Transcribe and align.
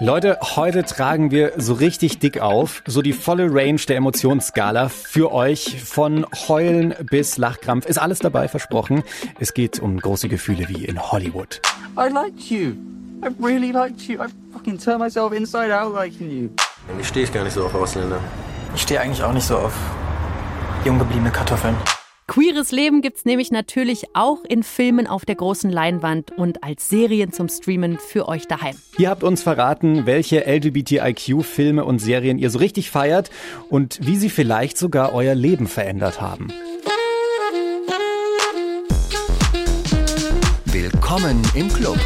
Leute, 0.00 0.38
heute 0.56 0.82
tragen 0.82 1.30
wir 1.30 1.52
so 1.56 1.72
richtig 1.72 2.18
dick 2.18 2.40
auf, 2.40 2.82
so 2.84 3.00
die 3.00 3.12
volle 3.12 3.46
Range 3.48 3.80
der 3.88 3.96
Emotionsskala 3.98 4.88
für 4.88 5.32
euch. 5.32 5.84
Von 5.84 6.26
Heulen 6.48 6.96
bis 7.08 7.38
Lachkrampf 7.38 7.86
ist 7.86 7.98
alles 7.98 8.18
dabei 8.18 8.48
versprochen. 8.48 9.04
Es 9.38 9.54
geht 9.54 9.78
um 9.78 10.00
große 10.00 10.28
Gefühle 10.28 10.68
wie 10.68 10.84
in 10.84 11.00
Hollywood. 11.00 11.60
I 11.96 12.12
liked 12.12 12.50
you. 12.50 12.72
I 13.22 13.28
really 13.40 13.70
liked 13.70 14.08
you. 14.08 14.20
I 14.20 14.26
fucking 14.52 14.78
turned 14.78 14.98
myself 14.98 15.32
inside 15.32 15.72
out 15.72 15.94
liking 15.94 16.28
you. 16.28 16.48
Eigentlich 16.90 17.06
stehe 17.06 17.24
ich 17.24 17.32
gar 17.32 17.44
nicht 17.44 17.54
so 17.54 17.64
auf 17.64 17.74
Ausländer. 17.76 18.18
Ich 18.74 18.82
stehe 18.82 19.00
eigentlich 19.00 19.22
auch 19.22 19.32
nicht 19.32 19.46
so 19.46 19.56
auf 19.56 19.74
jung 20.84 20.98
gebliebene 20.98 21.30
Kartoffeln. 21.30 21.76
Queeres 22.26 22.72
Leben 22.72 23.02
gibt's 23.02 23.26
nämlich 23.26 23.50
natürlich 23.50 24.06
auch 24.14 24.44
in 24.44 24.62
Filmen 24.62 25.06
auf 25.06 25.26
der 25.26 25.34
großen 25.34 25.70
Leinwand 25.70 26.32
und 26.32 26.64
als 26.64 26.88
Serien 26.88 27.32
zum 27.32 27.50
Streamen 27.50 27.98
für 27.98 28.28
euch 28.28 28.46
daheim. 28.46 28.74
Ihr 28.96 29.10
habt 29.10 29.22
uns 29.22 29.42
verraten, 29.42 30.06
welche 30.06 30.46
LGBTIQ-Filme 30.46 31.84
und 31.84 31.98
Serien 31.98 32.38
ihr 32.38 32.48
so 32.48 32.58
richtig 32.58 32.90
feiert 32.90 33.30
und 33.68 33.98
wie 34.02 34.16
sie 34.16 34.30
vielleicht 34.30 34.78
sogar 34.78 35.12
euer 35.12 35.34
Leben 35.34 35.66
verändert 35.66 36.22
haben. 36.22 36.48
Willkommen 40.64 41.42
im 41.54 41.68
Club. 41.68 41.98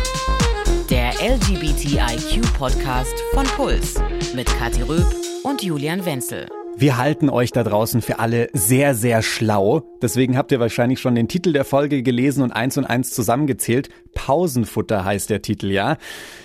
Der 0.91 1.13
LGBTIQ-Podcast 1.21 3.15
von 3.33 3.45
Puls 3.47 3.95
mit 4.35 4.47
Kathi 4.47 4.83
Röb 4.83 5.07
und 5.45 5.63
Julian 5.63 6.05
Wenzel. 6.05 6.49
Wir 6.81 6.97
halten 6.97 7.29
euch 7.29 7.51
da 7.51 7.65
draußen 7.65 8.03
für 8.03 8.21
alle 8.21 8.51
sehr, 8.53 8.95
sehr 8.95 9.21
schlau. 9.21 9.83
Deswegen 10.01 10.39
habt 10.39 10.53
ihr 10.53 10.61
wahrscheinlich 10.61 11.01
schon 11.01 11.17
den 11.17 11.27
Titel 11.27 11.53
der 11.53 11.65
Folge 11.65 12.05
gelesen 12.05 12.45
und 12.45 12.53
eins 12.53 12.79
und 12.79 12.85
eins 12.85 13.11
zusammengezählt. 13.11 13.89
Pausenfutter 14.15 15.05
heißt 15.05 15.29
der 15.29 15.43
Titel, 15.43 15.73
ja. 15.73 15.97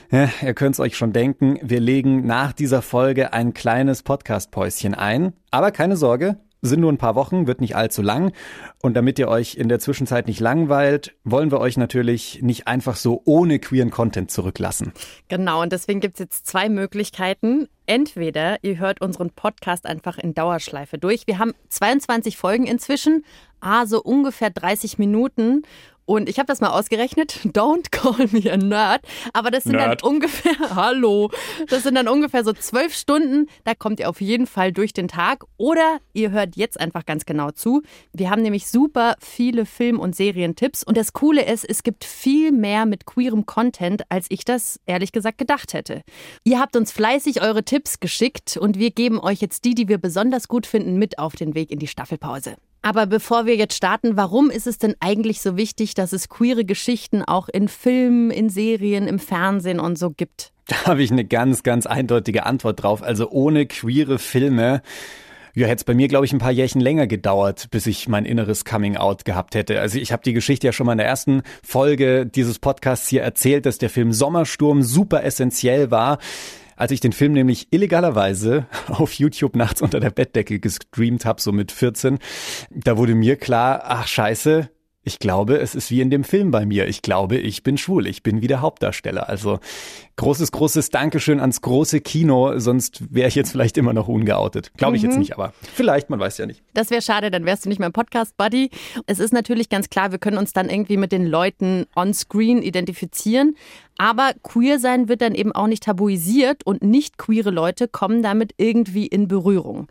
ja 0.10 0.30
ihr 0.42 0.56
könnt's 0.56 0.80
euch 0.80 0.98
schon 0.98 1.14
denken, 1.14 1.60
wir 1.62 1.80
legen 1.80 2.26
nach 2.26 2.52
dieser 2.52 2.82
Folge 2.82 3.32
ein 3.32 3.54
kleines 3.54 4.02
Podcast-Päuschen 4.02 4.96
ein. 4.96 5.34
Aber 5.52 5.70
keine 5.70 5.98
Sorge, 5.98 6.40
sind 6.64 6.80
nur 6.80 6.92
ein 6.92 6.98
paar 6.98 7.16
Wochen, 7.16 7.46
wird 7.46 7.62
nicht 7.62 7.76
allzu 7.76 8.02
lang. 8.02 8.32
Und 8.82 8.96
damit 8.96 9.20
ihr 9.20 9.28
euch 9.28 9.56
in 9.56 9.70
der 9.70 9.80
Zwischenzeit 9.80 10.28
nicht 10.28 10.40
langweilt, 10.40 11.14
wollen 11.24 11.52
wir 11.52 11.60
euch 11.60 11.78
natürlich 11.78 12.42
nicht 12.42 12.68
einfach 12.68 12.96
so 12.96 13.22
ohne 13.26 13.60
queeren 13.60 13.92
Content 13.92 14.32
zurücklassen. 14.32 14.94
Genau, 15.28 15.62
und 15.62 15.74
deswegen 15.74 16.00
gibt's 16.00 16.20
jetzt 16.20 16.48
zwei 16.48 16.70
Möglichkeiten. 16.70 17.68
Entweder 17.86 18.64
ihr 18.64 18.80
hört 18.80 19.02
unseren 19.02 19.30
Podcast 19.30 19.86
einfach 19.86 20.18
in 20.18 20.34
Dauerschleife 20.34 20.98
durch. 20.98 21.28
Wir 21.28 21.38
haben 21.38 21.54
22 21.68 22.38
Folgen 22.38 22.66
inzwischen, 22.66 23.26
also 23.60 24.02
ungefähr 24.02 24.50
30 24.50 24.98
Minuten. 24.98 25.64
Und 26.06 26.28
ich 26.30 26.38
habe 26.40 26.48
das 26.48 26.62
mal 26.62 26.70
ausgerechnet. 26.70 27.40
Don't 27.46 27.92
call 27.92 28.28
me 28.32 28.52
a 28.52 28.58
nerd. 28.58 29.02
Aber 29.34 29.52
das 29.52 29.64
sind 29.64 29.74
Nerd. 29.74 30.04
dann 30.04 30.10
ungefähr, 30.10 30.54
hallo, 30.76 31.32
das 31.68 31.84
sind 31.84 31.96
dann 31.96 32.08
ungefähr 32.08 32.44
so 32.44 32.54
zwölf 32.54 32.94
Stunden. 32.94 33.48
Da 33.64 33.74
kommt 33.76 34.00
ihr 34.00 34.10
auf 34.10 34.22
jeden 34.22 34.48
Fall 34.48 34.72
durch 34.72 34.94
den 34.94 35.08
Tag. 35.08 35.44
Oder 35.58 36.00
ihr 36.14 36.32
hört 36.32 36.56
jetzt 36.56 36.80
einfach 36.80 37.06
ganz 37.06 37.26
genau 37.26 37.52
zu. 37.52 37.82
Wir 38.12 38.30
haben 38.30 38.42
nämlich 38.42 38.68
super 38.68 39.16
viele 39.20 39.66
Film- 39.66 40.00
und 40.00 40.16
Serientipps. 40.16 40.84
Und 40.84 40.98
das 40.98 41.14
Coole 41.14 41.46
ist, 41.46 41.64
es 41.64 41.84
gibt 41.84 42.04
viel 42.04 42.52
mehr 42.52 42.86
mit 42.86 43.06
queerem 43.06 43.46
Content, 43.46 44.04
als 44.10 44.26
ich 44.30 44.46
das 44.46 44.80
ehrlich 44.86 45.12
gesagt 45.12 45.38
gedacht 45.38 45.74
hätte. 45.74 46.02
Ihr 46.44 46.60
habt 46.60 46.76
uns 46.76 46.92
fleißig 46.92 47.42
eure 47.42 47.64
Tipps 47.64 48.00
geschickt 48.00 48.58
und 48.58 48.78
wir 48.78 48.92
geben 48.92 49.20
euch 49.20 49.42
jetzt 49.42 49.66
die, 49.66 49.76
die 49.76 49.88
wir 49.88 49.98
besonders 49.98 50.48
gut 50.48 50.66
finden, 50.66 50.98
mit 50.98 51.20
auf 51.20 51.36
den 51.36 51.56
Weg 51.56 51.72
in 51.72 51.80
die 51.80 51.88
Staffelpause. 51.88 52.56
Aber 52.84 53.08
bevor 53.08 53.46
wir 53.46 53.56
jetzt 53.56 53.76
starten, 53.76 54.18
warum 54.18 54.52
ist 54.52 54.68
es 54.68 54.78
denn 54.78 54.96
eigentlich 55.00 55.42
so 55.42 55.58
wichtig, 55.58 55.96
dass 55.96 56.12
es 56.12 56.28
queere 56.28 56.66
Geschichten 56.66 57.24
auch 57.24 57.48
in 57.48 57.70
Filmen, 57.70 58.30
in 58.30 58.50
Serien, 58.50 59.08
im 59.08 59.20
Fernsehen 59.20 59.80
und 59.80 59.98
so 59.98 60.12
gibt? 60.12 60.52
Da 60.68 60.86
habe 60.86 61.02
ich 61.02 61.12
eine 61.12 61.26
ganz, 61.26 61.64
ganz 61.64 61.86
eindeutige 61.86 62.46
Antwort 62.46 62.84
drauf. 62.84 63.02
Also 63.02 63.30
ohne 63.30 63.66
queere 63.66 64.20
Filme 64.20 64.82
ja, 65.56 65.68
hätte 65.68 65.82
es 65.82 65.84
bei 65.84 65.94
mir, 65.94 66.08
glaube 66.08 66.26
ich, 66.26 66.34
ein 66.34 66.40
paar 66.40 66.52
Jährchen 66.52 66.82
länger 66.82 67.06
gedauert, 67.06 67.68
bis 67.70 67.86
ich 67.86 68.08
mein 68.08 68.26
inneres 68.26 68.66
Coming-out 68.66 69.24
gehabt 69.24 69.54
hätte. 69.54 69.80
Also 69.80 70.00
ich 70.00 70.12
habe 70.12 70.24
die 70.24 70.34
Geschichte 70.34 70.66
ja 70.66 70.74
schon 70.74 70.88
mal 70.88 70.94
in 70.94 70.98
der 70.98 71.08
ersten 71.08 71.44
Folge 71.64 72.26
dieses 72.26 72.58
Podcasts 72.58 73.08
hier 73.08 73.22
erzählt, 73.22 73.68
dass 73.68 73.78
der 73.78 73.92
Film 73.92 74.14
Sommersturm 74.14 74.82
super 74.82 75.24
essentiell 75.24 75.92
war. 75.92 76.18
Als 76.76 76.92
ich 76.92 77.00
den 77.00 77.14
Film 77.14 77.34
nämlich 77.34 77.68
illegalerweise 77.72 78.66
auf 78.88 79.14
YouTube 79.14 79.56
nachts 79.56 79.82
unter 79.82 80.00
der 80.00 80.12
Bettdecke 80.12 80.60
gestreamt 80.60 81.26
habe, 81.26 81.42
so 81.42 81.52
mit 81.52 81.72
14, 81.72 82.20
da 82.70 82.98
wurde 82.98 83.16
mir 83.16 83.36
klar, 83.36 83.84
ach 83.86 84.08
scheiße, 84.08 84.70
ich 85.06 85.20
glaube, 85.20 85.58
es 85.58 85.76
ist 85.76 85.92
wie 85.92 86.00
in 86.00 86.10
dem 86.10 86.24
Film 86.24 86.52
bei 86.52 86.66
mir. 86.66 86.88
Ich 86.88 87.02
glaube, 87.02 87.38
ich 87.38 87.62
bin 87.62 87.78
schwul. 87.78 88.08
Ich 88.08 88.24
bin 88.24 88.42
wie 88.42 88.48
der 88.48 88.62
Hauptdarsteller. 88.62 89.28
Also 89.28 89.60
großes, 90.16 90.54
großes 90.54 90.92
Dankeschön 90.92 91.42
ans 91.42 91.62
große 91.62 92.00
Kino. 92.00 92.58
Sonst 92.60 93.14
wäre 93.14 93.28
ich 93.28 93.36
jetzt 93.36 93.52
vielleicht 93.52 93.78
immer 93.78 93.92
noch 93.92 94.08
ungeoutet. 94.08 94.72
Glaube 94.78 94.96
ich 94.96 95.04
jetzt 95.04 95.18
nicht, 95.18 95.34
aber 95.34 95.54
vielleicht, 95.74 96.10
man 96.10 96.20
weiß 96.20 96.38
ja 96.38 96.46
nicht. 96.46 96.64
Das 96.74 96.90
wäre 96.90 97.02
schade, 97.02 97.32
dann 97.32 97.46
wärst 97.46 97.66
du 97.66 97.70
nicht 97.70 97.80
mein 97.80 97.92
Podcast-Buddy. 97.92 98.70
Es 99.06 99.20
ist 99.20 99.34
natürlich 99.34 99.68
ganz 99.68 99.90
klar, 99.90 100.12
wir 100.12 100.20
können 100.20 100.38
uns 100.38 100.54
dann 100.54 100.70
irgendwie 100.70 100.98
mit 100.98 101.12
den 101.12 101.26
Leuten 101.26 101.86
on-screen 101.96 102.62
identifizieren. 102.62 103.56
Aber 103.98 104.32
queer 104.42 104.80
sein 104.80 105.10
wird 105.10 105.22
dann 105.22 105.36
eben 105.36 105.52
auch 105.52 105.68
nicht 105.68 105.84
tabuisiert 105.84 106.66
und 106.66 106.82
nicht 106.82 107.18
queere 107.18 107.52
Leute 107.52 107.90
kommen 107.90 108.24
damit 108.24 108.54
irgendwie 108.58 109.06
in 109.06 109.28
Berührung. 109.28 109.88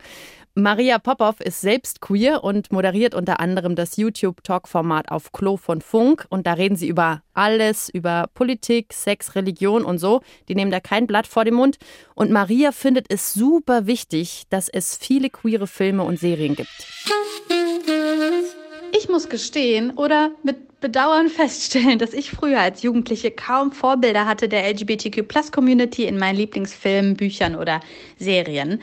Maria 0.55 0.99
Popov 0.99 1.39
ist 1.39 1.61
selbst 1.61 1.99
queer 1.99 2.43
und 2.43 2.71
moderiert 2.71 3.15
unter 3.15 3.39
anderem 3.39 3.75
das 3.75 3.97
YouTube-Talk-Format 3.97 5.09
auf 5.09 5.31
Klo 5.31 5.57
von 5.57 5.81
Funk. 5.81 6.27
Und 6.29 6.45
da 6.45 6.53
reden 6.53 6.75
sie 6.75 6.87
über 6.87 7.23
alles, 7.33 7.89
über 7.89 8.29
Politik, 8.35 8.93
Sex, 8.93 9.33
Religion 9.33 9.83
und 9.83 9.97
so. 9.97 10.21
Die 10.47 10.53
nehmen 10.53 10.69
da 10.69 10.79
kein 10.79 11.07
Blatt 11.07 11.25
vor 11.25 11.43
den 11.43 11.55
Mund. 11.55 11.79
Und 12.13 12.29
Maria 12.29 12.71
findet 12.71 13.11
es 13.11 13.33
super 13.33 13.87
wichtig, 13.87 14.43
dass 14.51 14.69
es 14.69 14.95
viele 14.95 15.31
queere 15.31 15.65
Filme 15.65 16.03
und 16.03 16.19
Serien 16.19 16.55
gibt. 16.55 16.69
Ich 18.95 19.09
muss 19.09 19.29
gestehen 19.29 19.89
oder 19.97 20.29
mit 20.43 20.79
Bedauern 20.81 21.29
feststellen, 21.29 21.97
dass 21.97 22.13
ich 22.13 22.29
früher 22.29 22.59
als 22.59 22.83
Jugendliche 22.83 23.31
kaum 23.31 23.71
Vorbilder 23.71 24.27
hatte 24.27 24.47
der 24.47 24.69
LGBTQ-Plus-Community 24.69 26.03
in 26.03 26.19
meinen 26.19 26.35
Lieblingsfilmen, 26.35 27.15
Büchern 27.15 27.55
oder 27.55 27.79
Serien. 28.19 28.81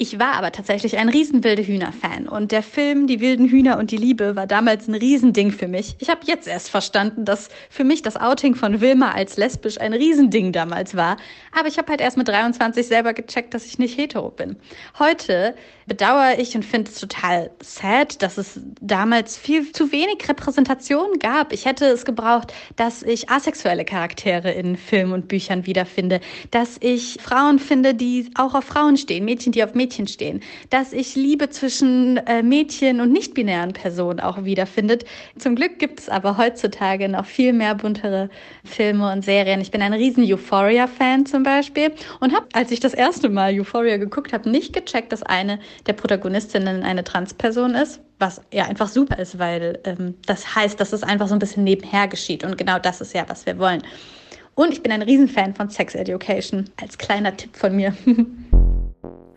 Ich 0.00 0.20
war 0.20 0.34
aber 0.34 0.52
tatsächlich 0.52 0.96
ein 0.96 1.08
riesenwilde 1.08 1.66
Hühner-Fan 1.66 2.28
und 2.28 2.52
der 2.52 2.62
Film 2.62 3.08
Die 3.08 3.18
wilden 3.18 3.48
Hühner 3.48 3.78
und 3.78 3.90
die 3.90 3.96
Liebe 3.96 4.36
war 4.36 4.46
damals 4.46 4.86
ein 4.86 4.94
Riesending 4.94 5.50
für 5.50 5.66
mich. 5.66 5.96
Ich 5.98 6.08
habe 6.08 6.20
jetzt 6.22 6.46
erst 6.46 6.70
verstanden, 6.70 7.24
dass 7.24 7.48
für 7.68 7.82
mich 7.82 8.02
das 8.02 8.16
Outing 8.16 8.54
von 8.54 8.80
Wilma 8.80 9.10
als 9.10 9.36
lesbisch 9.36 9.80
ein 9.80 9.92
Riesending 9.92 10.52
damals 10.52 10.94
war, 10.94 11.16
aber 11.50 11.66
ich 11.66 11.78
habe 11.78 11.88
halt 11.88 12.00
erst 12.00 12.16
mit 12.16 12.28
23 12.28 12.86
selber 12.86 13.12
gecheckt, 13.12 13.54
dass 13.54 13.66
ich 13.66 13.80
nicht 13.80 13.98
hetero 13.98 14.30
bin. 14.30 14.54
Heute 15.00 15.56
bedauere 15.86 16.38
ich 16.38 16.54
und 16.54 16.64
finde 16.64 16.92
es 16.92 17.00
total 17.00 17.50
sad, 17.60 18.22
dass 18.22 18.38
es 18.38 18.60
damals 18.80 19.36
viel 19.36 19.72
zu 19.72 19.90
wenig 19.90 20.28
Repräsentation 20.28 21.18
gab. 21.18 21.52
Ich 21.52 21.64
hätte 21.64 21.86
es 21.86 22.04
gebraucht, 22.04 22.52
dass 22.76 23.02
ich 23.02 23.30
asexuelle 23.30 23.84
Charaktere 23.84 24.52
in 24.52 24.76
Filmen 24.76 25.12
und 25.12 25.26
Büchern 25.26 25.66
wiederfinde, 25.66 26.20
dass 26.52 26.76
ich 26.78 27.18
Frauen 27.20 27.58
finde, 27.58 27.94
die 27.94 28.30
auch 28.36 28.54
auf 28.54 28.64
Frauen 28.64 28.96
stehen, 28.96 29.24
Mädchen, 29.24 29.50
die 29.50 29.64
auf 29.64 29.74
Mädchen 29.74 29.87
stehen, 29.90 30.40
dass 30.70 30.92
ich 30.92 31.14
Liebe 31.14 31.48
zwischen 31.50 32.18
äh, 32.26 32.42
Mädchen 32.42 33.00
und 33.00 33.12
nicht-binären 33.12 33.72
Personen 33.72 34.20
auch 34.20 34.44
wiederfindet. 34.44 35.04
Zum 35.38 35.56
Glück 35.56 35.78
gibt 35.78 36.00
es 36.00 36.08
aber 36.08 36.36
heutzutage 36.36 37.08
noch 37.08 37.24
viel 37.24 37.52
mehr 37.52 37.74
buntere 37.74 38.28
Filme 38.64 39.12
und 39.12 39.24
Serien. 39.24 39.60
Ich 39.60 39.70
bin 39.70 39.82
ein 39.82 39.92
riesen 39.92 40.24
Euphoria-Fan 40.24 41.26
zum 41.26 41.42
Beispiel 41.42 41.92
und 42.20 42.34
habe, 42.34 42.46
als 42.52 42.70
ich 42.70 42.80
das 42.80 42.94
erste 42.94 43.28
Mal 43.28 43.58
Euphoria 43.58 43.96
geguckt 43.96 44.32
habe, 44.32 44.48
nicht 44.50 44.72
gecheckt, 44.72 45.12
dass 45.12 45.22
eine 45.22 45.58
der 45.86 45.94
Protagonistinnen 45.94 46.82
eine 46.82 47.04
Transperson 47.04 47.74
ist, 47.74 48.00
was 48.18 48.40
ja 48.52 48.64
einfach 48.64 48.88
super 48.88 49.18
ist, 49.18 49.38
weil 49.38 49.78
ähm, 49.84 50.14
das 50.26 50.54
heißt, 50.54 50.78
dass 50.80 50.92
es 50.92 51.02
einfach 51.02 51.28
so 51.28 51.34
ein 51.34 51.38
bisschen 51.38 51.64
nebenher 51.64 52.08
geschieht 52.08 52.44
und 52.44 52.58
genau 52.58 52.78
das 52.78 53.00
ist 53.00 53.14
ja, 53.14 53.24
was 53.28 53.46
wir 53.46 53.58
wollen. 53.58 53.82
Und 54.58 54.72
ich 54.72 54.82
bin 54.82 54.90
ein 54.90 55.02
Riesenfan 55.02 55.54
von 55.54 55.70
Sex 55.70 55.94
Education, 55.94 56.68
als 56.82 56.98
kleiner 56.98 57.36
Tipp 57.36 57.56
von 57.56 57.76
mir. 57.76 57.94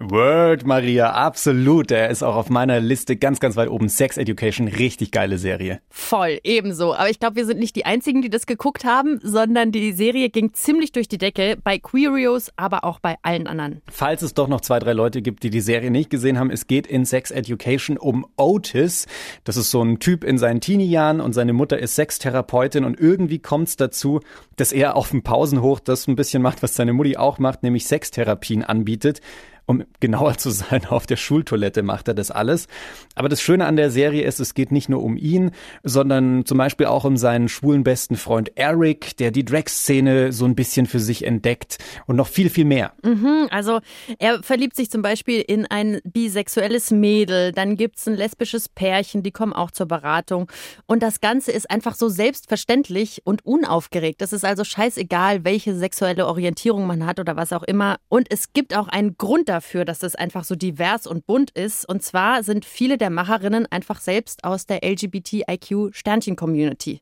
Word, 0.09 0.65
Maria, 0.65 1.11
absolut. 1.11 1.91
Er 1.91 2.09
ist 2.09 2.23
auch 2.23 2.35
auf 2.35 2.49
meiner 2.49 2.79
Liste 2.79 3.15
ganz, 3.17 3.39
ganz 3.39 3.55
weit 3.55 3.69
oben. 3.69 3.87
Sex 3.87 4.17
Education, 4.17 4.67
richtig 4.67 5.11
geile 5.11 5.37
Serie. 5.37 5.79
Voll, 5.89 6.39
ebenso. 6.43 6.95
Aber 6.95 7.09
ich 7.09 7.19
glaube, 7.19 7.35
wir 7.35 7.45
sind 7.45 7.59
nicht 7.59 7.75
die 7.75 7.85
Einzigen, 7.85 8.23
die 8.23 8.31
das 8.31 8.47
geguckt 8.47 8.83
haben, 8.83 9.19
sondern 9.21 9.71
die 9.71 9.93
Serie 9.93 10.29
ging 10.29 10.53
ziemlich 10.53 10.91
durch 10.91 11.07
die 11.07 11.19
Decke. 11.19 11.57
Bei 11.63 11.77
Queerios, 11.77 12.51
aber 12.55 12.83
auch 12.83 12.99
bei 12.99 13.17
allen 13.21 13.45
anderen. 13.45 13.81
Falls 13.91 14.23
es 14.23 14.33
doch 14.33 14.47
noch 14.47 14.61
zwei, 14.61 14.79
drei 14.79 14.93
Leute 14.93 15.21
gibt, 15.21 15.43
die 15.43 15.51
die 15.51 15.61
Serie 15.61 15.91
nicht 15.91 16.09
gesehen 16.09 16.39
haben, 16.39 16.49
es 16.49 16.65
geht 16.65 16.87
in 16.87 17.05
Sex 17.05 17.29
Education 17.29 17.97
um 17.97 18.25
Otis. 18.37 19.05
Das 19.43 19.55
ist 19.55 19.69
so 19.69 19.83
ein 19.83 19.99
Typ 19.99 20.23
in 20.23 20.39
seinen 20.39 20.61
Teenie-Jahren 20.61 21.21
und 21.21 21.33
seine 21.33 21.53
Mutter 21.53 21.77
ist 21.77 21.95
Sextherapeutin 21.95 22.85
und 22.85 22.99
irgendwie 22.99 23.39
kommt 23.39 23.67
es 23.67 23.75
dazu, 23.75 24.21
dass 24.55 24.71
er 24.71 24.95
auf 24.95 25.11
dem 25.11 25.21
Pausenhoch 25.21 25.79
das 25.79 26.07
ein 26.07 26.15
bisschen 26.15 26.41
macht, 26.41 26.63
was 26.63 26.75
seine 26.75 26.93
Mutti 26.93 27.17
auch 27.17 27.37
macht, 27.37 27.61
nämlich 27.61 27.85
Sextherapien 27.85 28.63
anbietet. 28.63 29.21
Um 29.65 29.83
genauer 29.99 30.37
zu 30.37 30.49
sein, 30.49 30.85
auf 30.85 31.05
der 31.05 31.17
Schultoilette 31.17 31.83
macht 31.83 32.07
er 32.07 32.13
das 32.13 32.31
alles. 32.31 32.67
Aber 33.15 33.29
das 33.29 33.41
Schöne 33.41 33.65
an 33.65 33.75
der 33.75 33.91
Serie 33.91 34.23
ist, 34.23 34.39
es 34.39 34.53
geht 34.53 34.71
nicht 34.71 34.89
nur 34.89 35.03
um 35.03 35.17
ihn, 35.17 35.51
sondern 35.83 36.45
zum 36.45 36.57
Beispiel 36.57 36.87
auch 36.87 37.05
um 37.05 37.17
seinen 37.17 37.47
schwulen 37.47 37.83
besten 37.83 38.17
Freund 38.17 38.51
Eric, 38.55 39.17
der 39.17 39.31
die 39.31 39.45
Drag-Szene 39.45 40.33
so 40.33 40.45
ein 40.45 40.55
bisschen 40.55 40.85
für 40.85 40.99
sich 40.99 41.25
entdeckt 41.25 41.77
und 42.07 42.15
noch 42.15 42.27
viel, 42.27 42.49
viel 42.49 42.65
mehr. 42.65 42.93
Mhm, 43.03 43.47
also 43.49 43.79
er 44.19 44.43
verliebt 44.43 44.75
sich 44.75 44.89
zum 44.89 45.01
Beispiel 45.01 45.41
in 45.41 45.65
ein 45.65 45.99
bisexuelles 46.03 46.91
Mädel, 46.91 47.51
dann 47.51 47.77
gibt's 47.77 48.07
ein 48.07 48.15
lesbisches 48.15 48.69
Pärchen, 48.69 49.23
die 49.23 49.31
kommen 49.31 49.53
auch 49.53 49.71
zur 49.71 49.85
Beratung. 49.87 50.51
Und 50.85 51.03
das 51.03 51.21
Ganze 51.21 51.51
ist 51.51 51.69
einfach 51.69 51.95
so 51.95 52.09
selbstverständlich 52.09 53.21
und 53.23 53.45
unaufgeregt. 53.45 54.21
Es 54.21 54.33
ist 54.33 54.45
also 54.45 54.63
scheißegal, 54.63 55.43
welche 55.43 55.75
sexuelle 55.75 56.27
Orientierung 56.27 56.87
man 56.87 57.05
hat 57.05 57.19
oder 57.19 57.35
was 57.35 57.53
auch 57.53 57.63
immer. 57.63 57.97
Und 58.09 58.27
es 58.31 58.53
gibt 58.53 58.75
auch 58.75 58.87
einen 58.87 59.17
Grund 59.17 59.49
dafür, 59.49 59.60
dass 59.85 60.03
es 60.03 60.15
einfach 60.15 60.43
so 60.43 60.55
divers 60.55 61.07
und 61.07 61.25
bunt 61.25 61.51
ist. 61.51 61.87
Und 61.87 62.03
zwar 62.03 62.43
sind 62.43 62.65
viele 62.65 62.97
der 62.97 63.09
Macherinnen 63.09 63.65
einfach 63.71 64.01
selbst 64.01 64.43
aus 64.43 64.65
der 64.65 64.83
LGBTIQ-Sternchen-Community. 64.83 66.99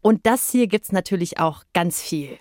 Und 0.00 0.26
das 0.26 0.50
hier 0.50 0.66
gibt's 0.66 0.92
natürlich 0.92 1.40
auch 1.40 1.64
ganz 1.72 2.02
viel. 2.02 2.38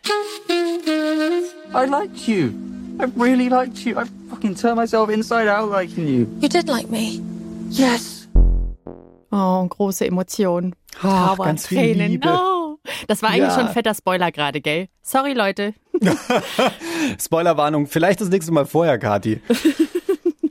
I 1.73 1.85
liked 1.87 2.27
you. 2.27 2.51
I 2.99 3.05
really 3.17 3.49
liked 3.49 3.79
you. 3.79 3.99
I 3.99 4.05
fucking 4.29 4.55
turned 4.55 4.75
myself 4.75 5.09
inside 5.09 5.49
out 5.49 5.71
liking 5.71 6.07
you. 6.07 6.27
You 6.39 6.47
did 6.47 6.67
like 6.67 6.89
me. 6.89 7.19
Yes. 7.69 8.27
Oh, 9.31 9.65
große 9.67 10.05
Emotionen. 10.05 10.75
Ach, 11.01 11.35
Trauer, 11.35 11.45
ganz 11.45 11.65
viel 11.65 11.77
Tränen. 11.77 12.11
Liebe. 12.11 12.29
Oh. 12.29 12.62
Das 13.07 13.21
war 13.21 13.29
eigentlich 13.29 13.43
Ja. 13.49 13.55
schon 13.55 13.67
ein 13.67 13.73
fetter 13.73 13.93
Spoiler 13.93 14.31
gerade, 14.31 14.59
gell? 14.61 14.87
Sorry, 15.01 15.33
Leute. 15.33 15.73
Spoilerwarnung, 17.19 17.87
vielleicht 17.87 18.21
das 18.21 18.29
nächste 18.29 18.51
Mal 18.51 18.65
vorher, 18.65 18.97
Kati. 18.97 19.41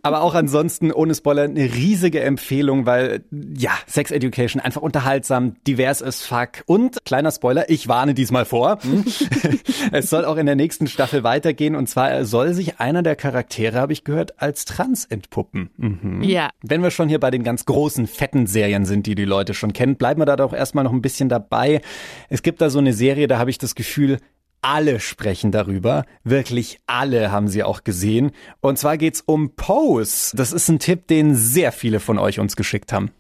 Aber 0.02 0.22
auch 0.22 0.34
ansonsten 0.34 0.90
ohne 0.90 1.14
Spoiler 1.14 1.42
eine 1.42 1.74
riesige 1.74 2.20
Empfehlung, 2.20 2.86
weil 2.86 3.22
ja, 3.56 3.70
Sex 3.86 4.10
Education 4.10 4.60
einfach 4.60 4.82
unterhaltsam, 4.82 5.54
divers 5.66 6.02
as 6.02 6.22
fuck 6.22 6.64
und 6.66 7.04
kleiner 7.04 7.30
Spoiler, 7.30 7.70
ich 7.70 7.86
warne 7.86 8.12
diesmal 8.12 8.44
vor. 8.44 8.78
hm? 8.82 9.04
es 9.92 10.10
soll 10.10 10.24
auch 10.24 10.36
in 10.36 10.46
der 10.46 10.56
nächsten 10.56 10.88
Staffel 10.88 11.22
weitergehen 11.22 11.76
und 11.76 11.88
zwar 11.88 12.24
soll 12.24 12.52
sich 12.52 12.80
einer 12.80 13.04
der 13.04 13.14
Charaktere, 13.14 13.78
habe 13.78 13.92
ich 13.92 14.02
gehört, 14.02 14.40
als 14.42 14.64
trans 14.64 15.04
entpuppen. 15.04 15.70
Mhm. 15.76 16.22
Ja. 16.22 16.50
Wenn 16.62 16.82
wir 16.82 16.90
schon 16.90 17.08
hier 17.08 17.20
bei 17.20 17.30
den 17.30 17.44
ganz 17.44 17.64
großen, 17.64 18.08
fetten 18.08 18.46
Serien 18.46 18.84
sind, 18.84 19.06
die 19.06 19.14
die 19.14 19.24
Leute 19.24 19.54
schon 19.54 19.72
kennen, 19.72 19.96
bleiben 19.96 20.20
wir 20.20 20.26
da 20.26 20.34
doch 20.36 20.52
erstmal 20.52 20.82
noch 20.82 20.92
ein 20.92 21.02
bisschen 21.02 21.28
dabei. 21.28 21.80
Es 22.28 22.42
gibt 22.42 22.60
da 22.60 22.70
so 22.70 22.80
eine 22.80 22.92
Serie, 22.92 23.28
da 23.28 23.38
habe 23.38 23.50
ich 23.50 23.58
das 23.58 23.76
Gefühl, 23.76 24.18
alle 24.62 25.00
sprechen 25.00 25.50
darüber. 25.50 26.04
Wirklich 26.24 26.78
alle 26.86 27.30
haben 27.30 27.48
sie 27.48 27.62
auch 27.62 27.84
gesehen. 27.84 28.30
Und 28.60 28.78
zwar 28.78 28.96
geht's 28.96 29.20
um 29.20 29.54
Pose. 29.56 30.36
Das 30.36 30.52
ist 30.52 30.68
ein 30.68 30.78
Tipp, 30.78 31.08
den 31.08 31.34
sehr 31.34 31.72
viele 31.72 32.00
von 32.00 32.18
euch 32.18 32.38
uns 32.40 32.56
geschickt 32.56 32.92
haben. 32.92 33.10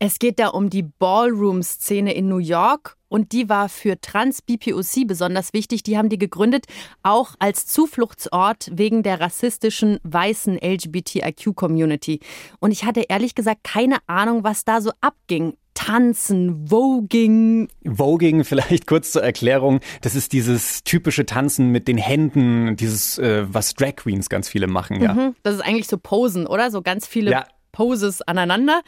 Es 0.00 0.18
geht 0.18 0.38
da 0.38 0.48
um 0.48 0.68
die 0.68 0.82
Ballroom-Szene 0.82 2.12
in 2.12 2.28
New 2.28 2.38
York. 2.38 2.96
Und 3.08 3.32
die 3.32 3.50
war 3.50 3.68
für 3.68 4.00
Trans-BPOC 4.00 5.06
besonders 5.06 5.52
wichtig. 5.52 5.82
Die 5.82 5.98
haben 5.98 6.08
die 6.08 6.16
gegründet, 6.16 6.64
auch 7.02 7.34
als 7.38 7.66
Zufluchtsort 7.66 8.70
wegen 8.72 9.02
der 9.02 9.20
rassistischen 9.20 9.98
weißen 10.02 10.58
LGBTIQ-Community. 10.58 12.20
Und 12.58 12.70
ich 12.70 12.84
hatte 12.84 13.02
ehrlich 13.02 13.34
gesagt 13.34 13.64
keine 13.64 13.98
Ahnung, 14.06 14.44
was 14.44 14.64
da 14.64 14.80
so 14.80 14.92
abging. 15.02 15.52
Tanzen, 15.74 16.68
Voging. 16.68 17.68
Voging, 17.84 18.44
vielleicht 18.44 18.86
kurz 18.86 19.12
zur 19.12 19.22
Erklärung. 19.22 19.80
Das 20.00 20.14
ist 20.14 20.32
dieses 20.32 20.84
typische 20.84 21.26
Tanzen 21.26 21.68
mit 21.70 21.88
den 21.88 21.98
Händen, 21.98 22.76
dieses, 22.76 23.18
äh, 23.18 23.44
was 23.52 23.74
Drag 23.74 23.96
Queens 23.96 24.28
ganz 24.28 24.48
viele 24.48 24.66
machen, 24.66 25.02
ja. 25.02 25.14
Mhm. 25.14 25.34
Das 25.42 25.54
ist 25.54 25.60
eigentlich 25.60 25.88
so 25.88 25.98
Posen, 25.98 26.46
oder? 26.46 26.70
So 26.70 26.82
ganz 26.82 27.06
viele 27.06 27.30
Ja. 27.30 27.44
Poses 27.72 28.20
aneinander. 28.20 28.82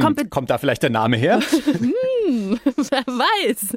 Kompe- 0.00 0.28
Kommt 0.28 0.50
da 0.50 0.58
vielleicht 0.58 0.84
der 0.84 0.90
Name 0.90 1.16
her? 1.16 1.40
Wer 2.28 3.04
weiß. 3.06 3.76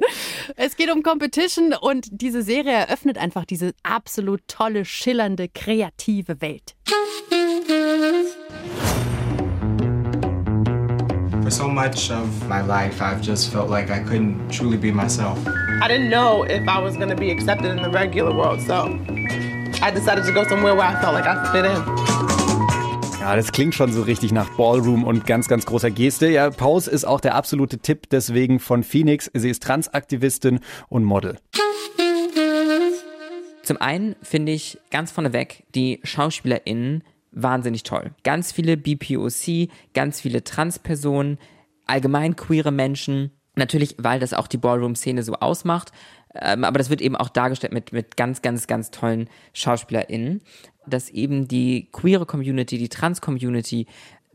Es 0.54 0.76
geht 0.76 0.92
um 0.92 1.02
Competition 1.02 1.74
und 1.74 2.06
diese 2.12 2.42
Serie 2.42 2.72
eröffnet 2.72 3.18
einfach 3.18 3.44
diese 3.44 3.72
absolut 3.82 4.42
tolle, 4.46 4.84
schillernde, 4.84 5.48
kreative 5.48 6.40
Welt. 6.40 6.76
So 11.62 11.68
much 11.68 12.10
of 12.10 12.48
my 12.48 12.60
life, 12.60 13.00
I've 13.00 13.22
just 13.22 13.52
felt 13.52 13.70
like 13.70 13.88
I 13.88 14.00
couldn't 14.00 14.50
truly 14.50 14.76
be 14.76 14.90
myself. 14.90 15.38
I 15.80 15.86
didn't 15.86 16.10
know 16.10 16.42
if 16.42 16.66
I 16.66 16.82
was 16.82 16.96
going 16.96 17.10
to 17.10 17.14
be 17.14 17.30
accepted 17.30 17.70
in 17.70 17.80
the 17.80 17.88
regular 17.88 18.34
world, 18.34 18.60
so 18.60 18.98
I 19.80 19.92
decided 19.92 20.24
to 20.24 20.32
go 20.32 20.42
somewhere 20.42 20.74
where 20.74 20.88
I 20.88 21.00
felt 21.00 21.14
like 21.14 21.24
I 21.24 21.36
fit 21.52 21.64
in. 21.64 21.80
Ja, 23.20 23.36
das 23.36 23.52
klingt 23.52 23.76
schon 23.76 23.92
so 23.92 24.02
richtig 24.02 24.32
nach 24.32 24.50
Ballroom 24.56 25.04
und 25.04 25.24
ganz, 25.24 25.46
ganz 25.46 25.64
großer 25.64 25.92
Geste. 25.92 26.28
Ja, 26.28 26.50
Pause 26.50 26.90
ist 26.90 27.04
auch 27.04 27.20
der 27.20 27.36
absolute 27.36 27.78
Tipp 27.78 28.10
deswegen 28.10 28.58
von 28.58 28.82
Phoenix. 28.82 29.30
Sie 29.32 29.48
ist 29.48 29.62
Transaktivistin 29.62 30.58
und 30.88 31.04
Model. 31.04 31.38
Zum 33.62 33.80
einen 33.80 34.16
finde 34.20 34.50
ich 34.50 34.78
ganz 34.90 35.12
vorneweg 35.12 35.62
die 35.76 36.00
SchauspielerInnen 36.02 37.04
wahnsinnig 37.32 37.82
toll. 37.82 38.12
Ganz 38.24 38.52
viele 38.52 38.76
BPOC, 38.76 39.68
ganz 39.94 40.20
viele 40.20 40.44
Transpersonen, 40.44 41.38
allgemein 41.86 42.36
queere 42.36 42.70
Menschen. 42.70 43.32
Natürlich, 43.54 43.96
weil 43.98 44.20
das 44.20 44.34
auch 44.34 44.46
die 44.46 44.56
Ballroom-Szene 44.56 45.22
so 45.22 45.34
ausmacht. 45.34 45.92
Ähm, 46.34 46.64
aber 46.64 46.78
das 46.78 46.90
wird 46.90 47.02
eben 47.02 47.16
auch 47.16 47.28
dargestellt 47.28 47.72
mit, 47.72 47.92
mit 47.92 48.16
ganz, 48.16 48.40
ganz, 48.42 48.66
ganz 48.66 48.90
tollen 48.90 49.28
SchauspielerInnen. 49.52 50.40
Dass 50.86 51.10
eben 51.10 51.48
die 51.48 51.88
queere 51.92 52.26
Community, 52.26 52.78
die 52.78 52.88
Trans-Community 52.88 53.86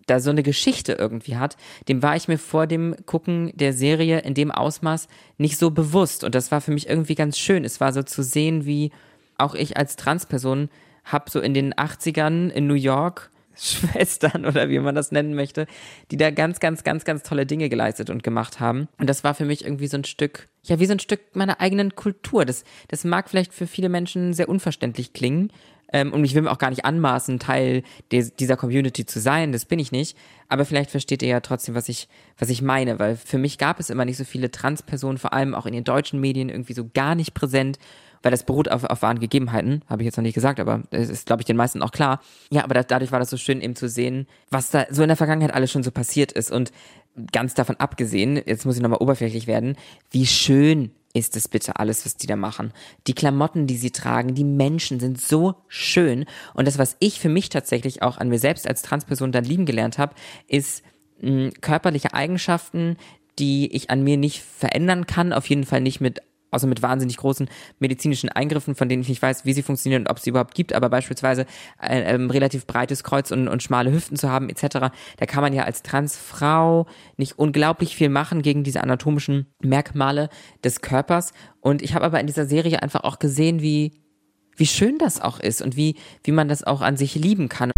da 0.05 0.19
so 0.19 0.29
eine 0.29 0.43
Geschichte 0.43 0.93
irgendwie 0.93 1.35
hat, 1.35 1.57
dem 1.89 2.01
war 2.01 2.15
ich 2.15 2.27
mir 2.27 2.37
vor 2.37 2.65
dem 2.65 2.95
Gucken 3.05 3.51
der 3.55 3.73
Serie 3.73 4.19
in 4.19 4.33
dem 4.33 4.51
Ausmaß 4.51 5.07
nicht 5.37 5.57
so 5.57 5.69
bewusst. 5.69 6.23
Und 6.23 6.33
das 6.33 6.49
war 6.51 6.61
für 6.61 6.71
mich 6.71 6.87
irgendwie 6.87 7.15
ganz 7.15 7.37
schön. 7.37 7.65
Es 7.65 7.81
war 7.81 7.91
so 7.91 8.03
zu 8.03 8.23
sehen, 8.23 8.65
wie 8.65 8.91
auch 9.37 9.53
ich 9.53 9.77
als 9.77 9.97
Transperson 9.97 10.69
habe 11.03 11.29
so 11.29 11.39
in 11.39 11.53
den 11.53 11.73
80ern 11.73 12.49
in 12.49 12.67
New 12.67 12.73
York 12.73 13.31
Schwestern 13.57 14.45
oder 14.45 14.69
wie 14.69 14.79
man 14.79 14.95
das 14.95 15.11
nennen 15.11 15.33
möchte, 15.33 15.67
die 16.11 16.17
da 16.17 16.31
ganz, 16.31 16.59
ganz, 16.59 16.83
ganz, 16.83 17.05
ganz 17.05 17.23
tolle 17.23 17.45
Dinge 17.45 17.69
geleistet 17.69 18.09
und 18.09 18.23
gemacht 18.23 18.59
haben. 18.59 18.87
Und 18.97 19.09
das 19.09 19.23
war 19.23 19.33
für 19.33 19.45
mich 19.45 19.63
irgendwie 19.63 19.87
so 19.87 19.97
ein 19.97 20.03
Stück, 20.03 20.47
ja, 20.63 20.79
wie 20.79 20.85
so 20.85 20.93
ein 20.93 20.99
Stück 20.99 21.21
meiner 21.35 21.59
eigenen 21.59 21.95
Kultur. 21.95 22.45
Das, 22.45 22.63
das 22.87 23.03
mag 23.03 23.29
vielleicht 23.29 23.53
für 23.53 23.67
viele 23.67 23.89
Menschen 23.89 24.33
sehr 24.33 24.49
unverständlich 24.49 25.13
klingen. 25.13 25.51
Ähm, 25.93 26.11
und 26.11 26.23
ich 26.25 26.35
will 26.35 26.41
mir 26.41 26.51
auch 26.51 26.57
gar 26.57 26.69
nicht 26.69 26.85
anmaßen, 26.85 27.39
Teil 27.39 27.83
des, 28.11 28.35
dieser 28.35 28.57
Community 28.57 29.05
zu 29.05 29.19
sein. 29.19 29.51
Das 29.51 29.65
bin 29.65 29.79
ich 29.79 29.91
nicht. 29.91 30.17
Aber 30.49 30.65
vielleicht 30.65 30.91
versteht 30.91 31.21
ihr 31.21 31.29
ja 31.29 31.39
trotzdem, 31.39 31.75
was 31.75 31.87
ich, 31.87 32.09
was 32.37 32.49
ich 32.49 32.61
meine. 32.61 32.99
Weil 32.99 33.15
für 33.15 33.37
mich 33.37 33.57
gab 33.57 33.79
es 33.79 33.89
immer 33.89 34.05
nicht 34.05 34.17
so 34.17 34.25
viele 34.25 34.51
Transpersonen, 34.51 35.17
vor 35.17 35.33
allem 35.33 35.55
auch 35.55 35.65
in 35.65 35.73
den 35.73 35.83
deutschen 35.83 36.19
Medien 36.19 36.49
irgendwie 36.49 36.73
so 36.73 36.89
gar 36.93 37.15
nicht 37.15 37.33
präsent 37.33 37.79
weil 38.27 38.31
das 38.31 38.43
beruht 38.43 38.69
auf, 38.69 38.83
auf 38.83 39.03
wahren 39.03 39.19
Gegebenheiten, 39.19 39.83
habe 39.87 40.01
ich 40.01 40.05
jetzt 40.05 40.17
noch 40.17 40.21
nicht 40.21 40.33
gesagt, 40.33 40.59
aber 40.59 40.83
es 40.91 41.07
ist, 41.07 41.27
glaube 41.27 41.41
ich, 41.41 41.45
den 41.45 41.55
meisten 41.55 41.81
auch 41.81 41.91
klar. 41.91 42.19
Ja, 42.51 42.65
aber 42.65 42.73
da, 42.73 42.83
dadurch 42.83 43.13
war 43.13 43.19
das 43.19 43.29
so 43.29 43.37
schön 43.37 43.61
eben 43.61 43.77
zu 43.77 43.87
sehen, 43.87 44.27
was 44.49 44.69
da 44.69 44.85
so 44.89 45.01
in 45.01 45.07
der 45.07 45.15
Vergangenheit 45.15 45.53
alles 45.53 45.71
schon 45.71 45.81
so 45.81 45.91
passiert 45.91 46.33
ist 46.33 46.51
und 46.51 46.73
ganz 47.31 47.53
davon 47.53 47.77
abgesehen, 47.77 48.35
jetzt 48.45 48.65
muss 48.65 48.75
ich 48.75 48.81
nochmal 48.81 48.99
oberflächlich 48.99 49.47
werden, 49.47 49.77
wie 50.11 50.25
schön 50.25 50.91
ist 51.13 51.37
es 51.37 51.47
bitte 51.47 51.79
alles, 51.79 52.05
was 52.05 52.17
die 52.17 52.27
da 52.27 52.35
machen. 52.35 52.73
Die 53.07 53.13
Klamotten, 53.13 53.65
die 53.65 53.77
sie 53.77 53.91
tragen, 53.91 54.35
die 54.35 54.43
Menschen 54.43 54.99
sind 54.99 55.21
so 55.21 55.55
schön. 55.69 56.25
Und 56.53 56.67
das, 56.67 56.77
was 56.77 56.97
ich 56.99 57.21
für 57.21 57.29
mich 57.29 57.47
tatsächlich 57.47 58.03
auch 58.03 58.17
an 58.17 58.27
mir 58.27 58.39
selbst 58.39 58.67
als 58.67 58.81
Transperson 58.81 59.31
dann 59.31 59.45
lieben 59.45 59.65
gelernt 59.65 59.99
habe, 59.99 60.15
ist 60.49 60.83
mh, 61.21 61.51
körperliche 61.61 62.13
Eigenschaften, 62.13 62.97
die 63.39 63.73
ich 63.73 63.89
an 63.89 64.03
mir 64.03 64.17
nicht 64.17 64.41
verändern 64.41 65.07
kann, 65.07 65.31
auf 65.31 65.47
jeden 65.47 65.63
Fall 65.63 65.79
nicht 65.79 66.01
mit 66.01 66.21
außer 66.51 66.67
mit 66.67 66.81
wahnsinnig 66.81 67.17
großen 67.17 67.49
medizinischen 67.79 68.29
Eingriffen, 68.29 68.75
von 68.75 68.89
denen 68.89 69.01
ich 69.01 69.09
nicht 69.09 69.21
weiß, 69.21 69.45
wie 69.45 69.53
sie 69.53 69.63
funktionieren 69.63 70.03
und 70.03 70.09
ob 70.09 70.17
es 70.17 70.23
sie 70.23 70.29
überhaupt 70.29 70.55
gibt, 70.55 70.73
aber 70.73 70.89
beispielsweise 70.89 71.45
ein 71.77 72.03
ähm, 72.05 72.29
relativ 72.29 72.65
breites 72.65 73.03
Kreuz 73.03 73.31
und, 73.31 73.47
und 73.47 73.63
schmale 73.63 73.91
Hüften 73.91 74.17
zu 74.17 74.29
haben 74.29 74.49
etc., 74.49 74.91
da 75.17 75.25
kann 75.25 75.41
man 75.41 75.53
ja 75.53 75.63
als 75.63 75.83
Transfrau 75.83 76.87
nicht 77.17 77.37
unglaublich 77.37 77.95
viel 77.95 78.09
machen 78.09 78.41
gegen 78.41 78.63
diese 78.63 78.81
anatomischen 78.81 79.47
Merkmale 79.61 80.29
des 80.63 80.81
Körpers. 80.81 81.33
Und 81.61 81.81
ich 81.81 81.93
habe 81.93 82.05
aber 82.05 82.19
in 82.19 82.27
dieser 82.27 82.45
Serie 82.45 82.81
einfach 82.81 83.03
auch 83.03 83.19
gesehen, 83.19 83.61
wie, 83.61 83.93
wie 84.55 84.65
schön 84.65 84.97
das 84.97 85.21
auch 85.21 85.39
ist 85.39 85.61
und 85.61 85.75
wie, 85.75 85.95
wie 86.23 86.31
man 86.31 86.47
das 86.47 86.63
auch 86.63 86.81
an 86.81 86.97
sich 86.97 87.15
lieben 87.15 87.49
kann. 87.49 87.71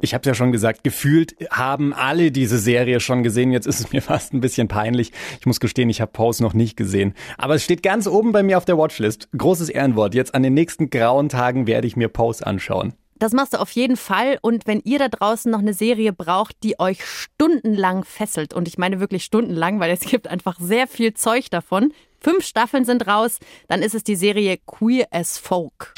Ich 0.00 0.14
habe 0.14 0.26
ja 0.26 0.34
schon 0.34 0.52
gesagt, 0.52 0.84
gefühlt 0.84 1.34
haben 1.50 1.92
alle 1.92 2.30
diese 2.30 2.58
Serie 2.58 3.00
schon 3.00 3.22
gesehen. 3.22 3.52
Jetzt 3.52 3.66
ist 3.66 3.80
es 3.80 3.92
mir 3.92 4.02
fast 4.02 4.32
ein 4.32 4.40
bisschen 4.40 4.68
peinlich. 4.68 5.12
Ich 5.40 5.46
muss 5.46 5.60
gestehen, 5.60 5.90
ich 5.90 6.00
habe 6.00 6.12
Pause 6.12 6.42
noch 6.42 6.54
nicht 6.54 6.76
gesehen. 6.76 7.14
Aber 7.38 7.54
es 7.54 7.64
steht 7.64 7.82
ganz 7.82 8.06
oben 8.06 8.32
bei 8.32 8.42
mir 8.42 8.58
auf 8.58 8.64
der 8.64 8.78
Watchlist. 8.78 9.28
Großes 9.36 9.68
Ehrenwort. 9.68 10.14
Jetzt 10.14 10.34
an 10.34 10.42
den 10.42 10.54
nächsten 10.54 10.90
grauen 10.90 11.28
Tagen 11.28 11.66
werde 11.66 11.86
ich 11.86 11.96
mir 11.96 12.08
Pause 12.08 12.46
anschauen. 12.46 12.94
Das 13.18 13.32
machst 13.32 13.54
du 13.54 13.60
auf 13.60 13.70
jeden 13.70 13.96
Fall. 13.96 14.38
Und 14.42 14.66
wenn 14.66 14.80
ihr 14.84 14.98
da 14.98 15.08
draußen 15.08 15.50
noch 15.50 15.60
eine 15.60 15.74
Serie 15.74 16.12
braucht, 16.12 16.56
die 16.62 16.78
euch 16.78 17.04
stundenlang 17.04 18.04
fesselt, 18.04 18.52
und 18.52 18.68
ich 18.68 18.76
meine 18.76 19.00
wirklich 19.00 19.24
stundenlang, 19.24 19.80
weil 19.80 19.90
es 19.90 20.00
gibt 20.10 20.28
einfach 20.28 20.58
sehr 20.60 20.86
viel 20.86 21.14
Zeug 21.14 21.50
davon. 21.50 21.92
Fünf 22.20 22.44
Staffeln 22.44 22.84
sind 22.84 23.06
raus, 23.06 23.38
dann 23.68 23.82
ist 23.82 23.94
es 23.94 24.02
die 24.02 24.16
Serie 24.16 24.58
Queer 24.66 25.06
as 25.10 25.38
Folk. 25.38 25.94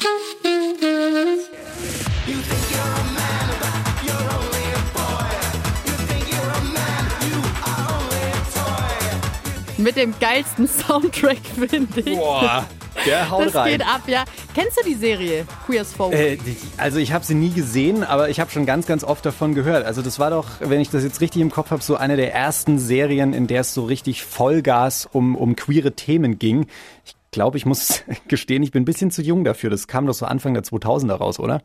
Mit 9.87 9.95
dem 9.95 10.13
geilsten 10.19 10.67
Soundtrack, 10.67 11.37
finde 11.69 12.01
ich. 12.01 12.17
Boah, 12.17 12.65
der 13.05 13.29
haut 13.29 13.45
das 13.45 13.55
rein. 13.55 13.71
geht 13.71 13.87
ab, 13.87 14.01
ja. 14.07 14.25
Kennst 14.53 14.77
du 14.77 14.83
die 14.83 14.95
Serie 14.95 15.45
Queer 15.65 15.79
as 15.79 15.93
Folk? 15.93 16.13
Äh, 16.13 16.37
also 16.75 16.99
ich 16.99 17.13
habe 17.13 17.23
sie 17.23 17.35
nie 17.35 17.51
gesehen, 17.51 18.03
aber 18.03 18.27
ich 18.27 18.41
habe 18.41 18.51
schon 18.51 18.65
ganz, 18.65 18.85
ganz 18.85 19.05
oft 19.05 19.25
davon 19.25 19.55
gehört. 19.55 19.85
Also 19.85 20.01
das 20.01 20.19
war 20.19 20.29
doch, 20.29 20.47
wenn 20.59 20.81
ich 20.81 20.89
das 20.89 21.03
jetzt 21.03 21.21
richtig 21.21 21.41
im 21.41 21.51
Kopf 21.51 21.71
habe, 21.71 21.81
so 21.81 21.95
eine 21.95 22.17
der 22.17 22.33
ersten 22.33 22.79
Serien, 22.79 23.31
in 23.31 23.47
der 23.47 23.61
es 23.61 23.73
so 23.73 23.85
richtig 23.85 24.25
Vollgas 24.25 25.07
um, 25.09 25.37
um 25.37 25.55
queere 25.55 25.93
Themen 25.93 26.37
ging. 26.37 26.67
Ich 27.05 27.15
glaube, 27.31 27.57
ich 27.57 27.65
muss 27.65 28.03
gestehen, 28.27 28.63
ich 28.63 28.71
bin 28.71 28.83
ein 28.83 28.85
bisschen 28.85 29.11
zu 29.11 29.21
jung 29.21 29.43
dafür. 29.43 29.69
Das 29.69 29.87
kam 29.87 30.05
doch 30.05 30.13
so 30.13 30.25
Anfang 30.25 30.53
der 30.53 30.63
2000er 30.63 31.13
raus, 31.13 31.39
oder? 31.39 31.61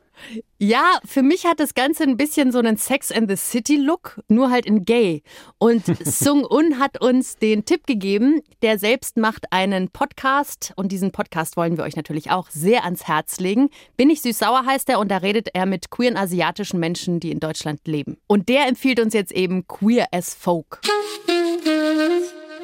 Ja, 0.59 0.99
für 1.05 1.23
mich 1.23 1.45
hat 1.45 1.61
das 1.61 1.75
Ganze 1.75 2.05
ein 2.05 2.17
bisschen 2.17 2.53
so 2.53 2.59
einen 2.59 2.77
Sex 2.77 3.11
and 3.11 3.29
the 3.29 3.37
City 3.37 3.77
Look, 3.77 4.21
nur 4.29 4.51
halt 4.51 4.67
in 4.67 4.85
gay. 4.85 5.23
Und 5.59 5.85
Sung 6.07 6.45
Un 6.45 6.79
hat 6.79 7.01
uns 7.01 7.37
den 7.37 7.65
Tipp 7.65 7.87
gegeben, 7.87 8.41
der 8.63 8.79
selbst 8.79 9.17
macht 9.17 9.53
einen 9.53 9.89
Podcast 9.89 10.73
und 10.77 10.93
diesen 10.93 11.11
Podcast 11.13 11.57
wollen 11.57 11.77
wir 11.77 11.85
euch 11.85 11.97
natürlich 11.97 12.31
auch 12.31 12.49
sehr 12.51 12.85
ans 12.85 13.09
Herz 13.09 13.41
legen. 13.41 13.69
Bin 13.97 14.11
ich 14.11 14.23
süß-sauer 14.23 14.65
heißt 14.67 14.89
er 14.89 14.99
und 15.01 15.11
da 15.11 15.19
redet 15.19 15.49
er 15.55 15.67
mit 15.67 15.91
queeren 15.91 16.17
asiatischen 16.17 16.81
Menschen, 16.81 17.21
die 17.21 17.31
in 17.31 17.41
Deutschland 17.41 17.81
leben. 17.87 18.19
Und 18.27 18.49
der 18.49 18.69
empfiehlt 18.69 19.01
uns 19.01 19.15
jetzt 19.15 19.33
eben 19.33 19.67
Queer 19.67 20.07
as 20.13 20.35
Folk. 20.35 20.81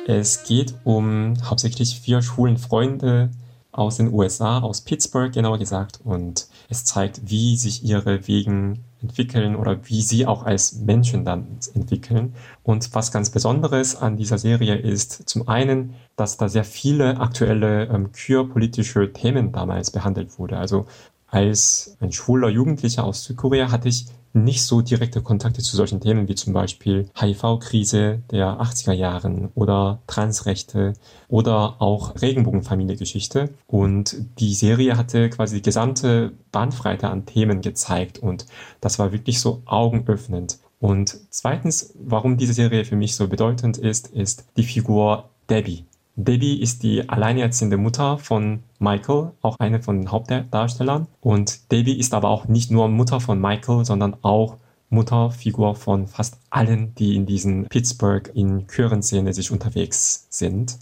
Es 0.09 0.43
geht 0.43 0.75
um 0.85 1.35
hauptsächlich 1.45 2.01
vier 2.01 2.23
schwulen 2.23 2.57
Freunde 2.57 3.29
aus 3.73 3.99
den 3.99 4.11
USA, 4.11 4.59
aus 4.61 4.81
Pittsburgh 4.81 5.31
genauer 5.31 5.59
gesagt. 5.59 6.01
Und 6.03 6.49
es 6.71 6.87
zeigt, 6.87 7.21
wie 7.29 7.59
sich 7.59 7.85
ihre 7.85 8.27
Wegen 8.27 8.87
entwickeln 9.03 9.55
oder 9.55 9.79
wie 9.85 10.01
sie 10.01 10.25
auch 10.25 10.45
als 10.45 10.77
Menschen 10.77 11.27
dann 11.27 11.59
entwickeln. 11.75 12.35
Und 12.63 12.95
was 12.95 13.13
ganz 13.13 13.29
Besonderes 13.29 13.97
an 13.97 14.17
dieser 14.17 14.39
Serie 14.39 14.77
ist 14.77 15.29
zum 15.29 15.47
einen, 15.47 15.93
dass 16.17 16.39
da 16.39 16.49
sehr 16.49 16.65
viele 16.65 17.21
aktuelle 17.21 17.89
ähm, 17.89 18.11
queer-politische 18.11 19.13
Themen 19.13 19.53
damals 19.53 19.91
behandelt 19.91 20.39
wurde. 20.39 20.57
Also 20.57 20.87
als 21.27 21.99
ein 22.01 22.13
schwuler 22.13 22.49
Jugendlicher 22.49 23.05
aus 23.05 23.25
Südkorea 23.25 23.71
hatte 23.71 23.91
ich 23.91 24.07
nicht 24.33 24.63
so 24.63 24.81
direkte 24.81 25.23
Kontakte 25.23 25.63
zu 25.63 25.77
solchen 25.77 26.01
Themen 26.01 26.29
wie 26.29 26.35
zum 26.35 26.53
Beispiel 26.53 27.09
HIV-Krise 27.19 28.23
der 28.31 28.61
80er 28.61 28.93
Jahren 28.93 29.51
oder 29.55 30.01
Transrechte 30.07 30.95
oder 31.29 31.81
auch 31.81 32.21
Regenbogenfamiliegeschichte. 32.21 33.51
Und 33.67 34.17
die 34.39 34.55
Serie 34.55 34.97
hatte 34.97 35.31
quasi 35.31 35.57
die 35.57 35.63
gesamte 35.63 36.33
Bandbreite 36.53 37.09
an 37.09 37.27
Themen 37.27 37.61
gezeigt 37.61 38.19
und 38.19 38.47
das 38.81 38.99
war 38.99 39.13
wirklich 39.13 39.41
so 39.41 39.63
augenöffnend. 39.67 40.59
Und 40.81 41.19
zweitens, 41.31 41.95
warum 41.99 42.37
diese 42.37 42.53
Serie 42.53 42.85
für 42.85 42.97
mich 42.97 43.17
so 43.17 43.27
bedeutend 43.27 43.79
ist, 43.79 44.09
ist 44.09 44.47
die 44.57 44.63
Figur 44.63 45.31
Debbie. 45.51 45.88
Debbie 46.21 46.61
ist 46.61 46.83
die 46.83 47.09
alleinerziehende 47.09 47.77
Mutter 47.77 48.19
von 48.19 48.65
Michael, 48.81 49.31
auch 49.41 49.55
eine 49.61 49.81
von 49.81 49.99
den 49.99 50.11
Hauptdarstellern. 50.11 51.07
Und 51.21 51.71
Debbie 51.71 51.97
ist 51.97 52.13
aber 52.13 52.29
auch 52.29 52.49
nicht 52.49 52.73
nur 52.73 52.89
Mutter 52.89 53.21
von 53.21 53.41
Michael, 53.41 53.85
sondern 53.85 54.17
auch 54.23 54.57
Mutterfigur 54.91 55.77
von 55.77 56.09
fast 56.09 56.41
allen, 56.51 56.93
die 56.97 57.15
in 57.15 57.25
diesen 57.25 57.67
Pittsburgh 57.69 58.29
in 58.35 58.67
Chörenszene 58.67 59.33
sich 59.33 59.53
unterwegs 59.53 60.27
sind. 60.29 60.79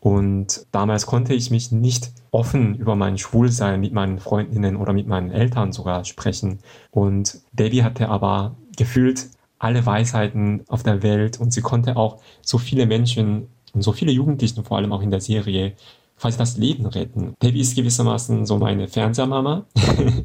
Und 0.00 0.64
damals 0.72 1.04
konnte 1.04 1.34
ich 1.34 1.50
mich 1.50 1.70
nicht 1.72 2.10
offen 2.30 2.74
über 2.74 2.96
mein 2.96 3.18
Schwulsein 3.18 3.80
mit 3.80 3.92
meinen 3.92 4.18
Freundinnen 4.18 4.76
oder 4.76 4.94
mit 4.94 5.06
meinen 5.06 5.30
Eltern 5.30 5.72
sogar 5.72 6.06
sprechen. 6.06 6.60
Und 6.90 7.42
Debbie 7.52 7.82
hatte 7.82 8.08
aber 8.08 8.56
gefühlt 8.78 9.28
alle 9.58 9.84
Weisheiten 9.84 10.64
auf 10.68 10.82
der 10.82 11.02
Welt 11.02 11.38
und 11.38 11.52
sie 11.52 11.60
konnte 11.60 11.98
auch 11.98 12.22
so 12.40 12.56
viele 12.56 12.86
Menschen 12.86 13.48
und 13.74 13.82
so 13.82 13.92
viele 13.92 14.12
Jugendlichen 14.12 14.64
vor 14.64 14.76
allem 14.76 14.92
auch 14.92 15.02
in 15.02 15.10
der 15.10 15.20
Serie 15.20 15.74
quasi 16.18 16.36
das 16.36 16.56
Leben 16.56 16.86
retten. 16.86 17.34
Debbie 17.42 17.60
ist 17.60 17.74
gewissermaßen 17.76 18.44
so 18.44 18.58
meine 18.58 18.88
Fernsehmama. 18.88 19.66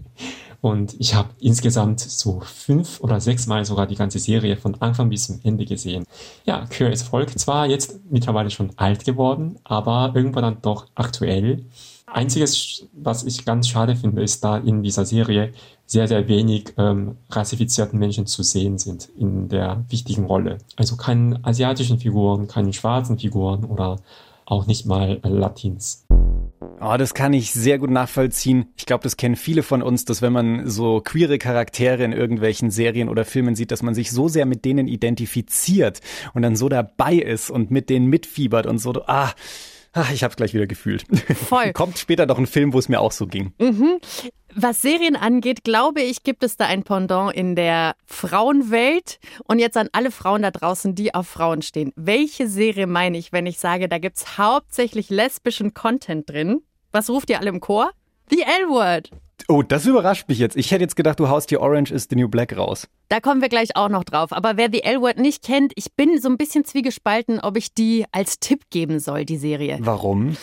Und 0.66 0.96
ich 0.98 1.14
habe 1.14 1.30
insgesamt 1.40 2.00
so 2.00 2.40
fünf 2.40 3.00
oder 3.00 3.22
sechs 3.22 3.46
Mal 3.46 3.64
sogar 3.66 3.86
die 3.86 3.94
ganze 3.94 4.18
Serie 4.18 4.58
von 4.58 4.74
Anfang 4.82 5.10
bis 5.10 5.28
zum 5.28 5.40
Ende 5.44 5.64
gesehen. 5.64 6.06
Ja, 6.44 6.66
Queer 6.66 6.92
as 6.92 7.04
Folk 7.04 7.38
zwar 7.38 7.68
jetzt 7.68 8.00
mittlerweile 8.10 8.50
schon 8.50 8.72
alt 8.76 9.06
geworden, 9.06 9.60
aber 9.64 10.14
irgendwann 10.16 10.42
dann 10.42 10.58
doch 10.64 10.88
aktuell. 10.96 11.64
Einziges, 12.08 12.88
was 12.94 13.26
ich 13.26 13.46
ganz 13.46 13.68
schade 13.68 13.96
finde, 13.96 14.24
ist, 14.24 14.44
da 14.44 14.58
in 14.58 14.82
dieser 14.82 15.06
Serie 15.06 15.54
sehr, 15.86 16.08
sehr 16.08 16.28
wenig 16.28 16.74
ähm, 16.80 17.18
rassifizierten 17.30 18.00
Menschen 18.00 18.26
zu 18.26 18.42
sehen 18.42 18.80
sind 18.80 19.10
in 19.20 19.48
der 19.50 19.86
wichtigen 19.90 20.26
Rolle. 20.26 20.58
Also 20.78 20.96
keine 20.96 21.40
asiatischen 21.44 22.00
Figuren, 22.00 22.48
keine 22.48 22.74
schwarzen 22.74 23.20
Figuren 23.20 23.66
oder 23.66 23.98
auch 24.46 24.66
nicht 24.66 24.88
mal 24.88 25.20
Latins. 25.22 26.05
Oh, 26.80 26.96
das 26.98 27.14
kann 27.14 27.34
ich 27.34 27.52
sehr 27.52 27.80
gut 27.80 27.90
nachvollziehen. 27.90 28.68
Ich 28.78 28.86
glaube, 28.86 29.04
das 29.04 29.18
kennen 29.18 29.36
viele 29.36 29.64
von 29.64 29.82
uns, 29.82 30.06
dass 30.06 30.22
wenn 30.22 30.34
man 30.34 30.70
so 30.70 31.02
queere 31.02 31.38
Charaktere 31.38 32.04
in 32.04 32.14
irgendwelchen 32.14 32.72
Serien 32.72 33.10
oder 33.10 33.26
Filmen 33.26 33.56
sieht, 33.56 33.72
dass 33.72 33.84
man 33.84 33.94
sich 33.94 34.12
so 34.12 34.28
sehr 34.28 34.46
mit 34.46 34.66
denen 34.66 34.88
identifiziert 34.88 36.00
und 36.34 36.42
dann 36.42 36.56
so 36.56 36.70
dabei 36.70 37.16
ist 37.16 37.50
und 37.50 37.72
mit 37.72 37.90
denen 37.90 38.08
mitfiebert 38.08 38.66
und 38.66 38.80
so. 38.80 38.94
Ah, 39.08 39.32
ah 39.96 40.08
ich 40.14 40.24
habe 40.24 40.36
gleich 40.36 40.54
wieder 40.54 40.68
gefühlt. 40.68 41.06
Voll. 41.36 41.72
Kommt 41.74 41.98
später 41.98 42.26
noch 42.26 42.38
ein 42.38 42.46
Film, 42.46 42.74
wo 42.74 42.80
es 42.80 42.90
mir 42.90 43.02
auch 43.02 43.12
so 43.12 43.26
ging. 43.26 43.54
Mhm. 43.60 44.00
Was 44.54 44.82
Serien 44.82 45.16
angeht, 45.16 45.64
glaube 45.64 46.02
ich, 46.02 46.24
gibt 46.24 46.44
es 46.44 46.56
da 46.56 46.66
ein 46.66 46.84
Pendant 46.84 47.34
in 47.34 47.56
der 47.56 47.96
Frauenwelt. 48.06 49.20
Und 49.46 49.60
jetzt 49.60 49.76
an 49.76 49.90
alle 49.92 50.12
Frauen 50.12 50.44
da 50.44 50.52
draußen, 50.52 50.96
die 50.96 51.14
auf 51.14 51.28
Frauen 51.28 51.62
stehen. 51.62 51.92
Welche 51.96 52.48
Serie 52.48 52.88
meine 52.88 53.18
ich, 53.18 53.34
wenn 53.34 53.48
ich 53.48 53.60
sage, 53.60 53.90
da 53.90 53.98
gibt 53.98 54.18
es 54.18 54.38
hauptsächlich 54.38 55.10
lesbischen 55.10 55.74
Content 55.74 56.30
drin? 56.30 56.62
Was 56.92 57.10
ruft 57.10 57.30
ihr 57.30 57.40
alle 57.40 57.50
im 57.50 57.60
Chor? 57.60 57.92
The 58.30 58.42
L-Word. 58.42 59.10
Oh, 59.48 59.62
das 59.62 59.86
überrascht 59.86 60.28
mich 60.28 60.40
jetzt. 60.40 60.56
Ich 60.56 60.72
hätte 60.72 60.84
jetzt 60.84 60.96
gedacht, 60.96 61.20
du 61.20 61.30
haust 61.30 61.50
hier 61.50 61.62
Orange 61.62 61.92
is 61.92 62.08
the 62.10 62.16
New 62.16 62.28
Black 62.28 62.56
raus. 62.58 62.88
Da 63.10 63.20
kommen 63.20 63.42
wir 63.42 63.50
gleich 63.50 63.76
auch 63.76 63.90
noch 63.90 64.04
drauf. 64.04 64.32
Aber 64.32 64.58
wer 64.58 64.70
The 64.72 64.84
L-Word 64.84 65.18
nicht 65.18 65.44
kennt, 65.44 65.74
ich 65.76 65.94
bin 65.94 66.20
so 66.20 66.30
ein 66.30 66.38
bisschen 66.38 66.66
zwiegespalten, 66.66 67.40
ob 67.40 67.58
ich 67.58 67.74
die 67.74 68.06
als 68.12 68.40
Tipp 68.40 68.70
geben 68.70 69.00
soll, 69.00 69.26
die 69.26 69.38
Serie. 69.38 69.78
Warum? 69.82 70.36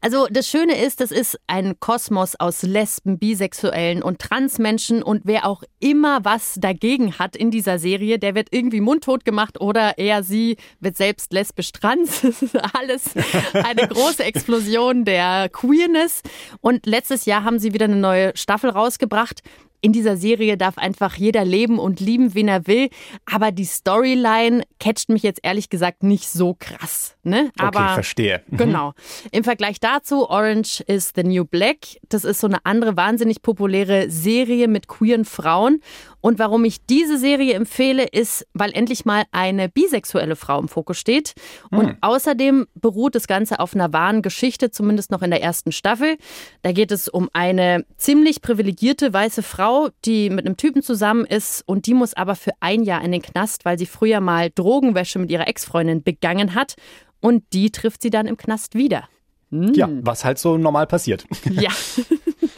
Also 0.00 0.28
das 0.30 0.46
Schöne 0.46 0.80
ist, 0.80 1.00
das 1.00 1.10
ist 1.10 1.40
ein 1.48 1.80
Kosmos 1.80 2.36
aus 2.38 2.62
Lesben, 2.62 3.18
Bisexuellen 3.18 4.00
und 4.00 4.20
Transmenschen 4.20 5.02
und 5.02 5.22
wer 5.24 5.44
auch 5.44 5.64
immer 5.80 6.24
was 6.24 6.54
dagegen 6.56 7.18
hat 7.18 7.34
in 7.34 7.50
dieser 7.50 7.80
Serie, 7.80 8.20
der 8.20 8.36
wird 8.36 8.48
irgendwie 8.52 8.80
mundtot 8.80 9.24
gemacht 9.24 9.60
oder 9.60 9.98
er, 9.98 10.22
sie 10.22 10.56
wird 10.78 10.96
selbst 10.96 11.32
lesbisch 11.32 11.72
trans. 11.72 12.22
Das 12.28 12.42
ist 12.42 12.76
alles 12.76 13.14
eine 13.54 13.88
große 13.88 14.22
Explosion 14.22 15.04
der 15.04 15.48
Queerness. 15.48 16.22
Und 16.60 16.86
letztes 16.86 17.24
Jahr 17.24 17.42
haben 17.42 17.58
sie 17.58 17.72
wieder 17.72 17.86
eine 17.86 17.96
neue 17.96 18.36
Staffel 18.36 18.70
rausgebracht. 18.70 19.42
In 19.80 19.92
dieser 19.92 20.16
Serie 20.16 20.56
darf 20.56 20.76
einfach 20.76 21.14
jeder 21.14 21.44
leben 21.44 21.78
und 21.78 22.00
lieben, 22.00 22.34
wen 22.34 22.48
er 22.48 22.66
will. 22.66 22.88
Aber 23.26 23.52
die 23.52 23.64
Storyline 23.64 24.62
catcht 24.80 25.08
mich 25.08 25.22
jetzt 25.22 25.40
ehrlich 25.42 25.70
gesagt 25.70 26.02
nicht 26.02 26.28
so 26.28 26.56
krass. 26.58 27.16
Ne? 27.22 27.50
Aber 27.58 27.80
okay, 27.80 27.94
verstehe. 27.94 28.42
Mhm. 28.48 28.56
Genau. 28.56 28.92
Im 29.30 29.44
Vergleich 29.44 29.78
dazu, 29.80 30.28
Orange 30.28 30.80
is 30.86 31.12
the 31.14 31.22
New 31.22 31.44
Black. 31.44 31.98
Das 32.08 32.24
ist 32.24 32.40
so 32.40 32.46
eine 32.46 32.64
andere 32.64 32.96
wahnsinnig 32.96 33.42
populäre 33.42 34.10
Serie 34.10 34.66
mit 34.66 34.88
queeren 34.88 35.24
Frauen. 35.24 35.80
Und 36.20 36.38
warum 36.38 36.64
ich 36.64 36.84
diese 36.86 37.16
Serie 37.16 37.54
empfehle, 37.54 38.04
ist, 38.04 38.46
weil 38.52 38.72
endlich 38.72 39.04
mal 39.04 39.24
eine 39.30 39.68
bisexuelle 39.68 40.34
Frau 40.36 40.58
im 40.58 40.68
Fokus 40.68 40.98
steht. 40.98 41.34
Und 41.70 41.86
Hm. 41.90 41.96
außerdem 42.00 42.66
beruht 42.74 43.14
das 43.14 43.26
Ganze 43.28 43.60
auf 43.60 43.74
einer 43.74 43.92
wahren 43.92 44.22
Geschichte, 44.22 44.70
zumindest 44.70 45.10
noch 45.10 45.22
in 45.22 45.30
der 45.30 45.42
ersten 45.42 45.70
Staffel. 45.70 46.16
Da 46.62 46.72
geht 46.72 46.90
es 46.90 47.08
um 47.08 47.28
eine 47.32 47.84
ziemlich 47.96 48.42
privilegierte 48.42 49.12
weiße 49.12 49.42
Frau, 49.42 49.90
die 50.04 50.28
mit 50.30 50.44
einem 50.44 50.56
Typen 50.56 50.82
zusammen 50.82 51.24
ist 51.24 51.62
und 51.66 51.86
die 51.86 51.94
muss 51.94 52.14
aber 52.14 52.34
für 52.34 52.52
ein 52.60 52.82
Jahr 52.82 53.04
in 53.04 53.12
den 53.12 53.22
Knast, 53.22 53.64
weil 53.64 53.78
sie 53.78 53.86
früher 53.86 54.20
mal 54.20 54.50
Drogenwäsche 54.54 55.18
mit 55.18 55.30
ihrer 55.30 55.46
Ex-Freundin 55.46 56.02
begangen 56.02 56.54
hat. 56.54 56.74
Und 57.20 57.44
die 57.52 57.70
trifft 57.70 58.02
sie 58.02 58.10
dann 58.10 58.26
im 58.26 58.36
Knast 58.36 58.74
wieder. 58.74 59.08
Hm. 59.50 59.72
Ja, 59.74 59.88
was 60.02 60.24
halt 60.24 60.38
so 60.38 60.58
normal 60.58 60.86
passiert. 60.86 61.24
Ja. 61.50 61.70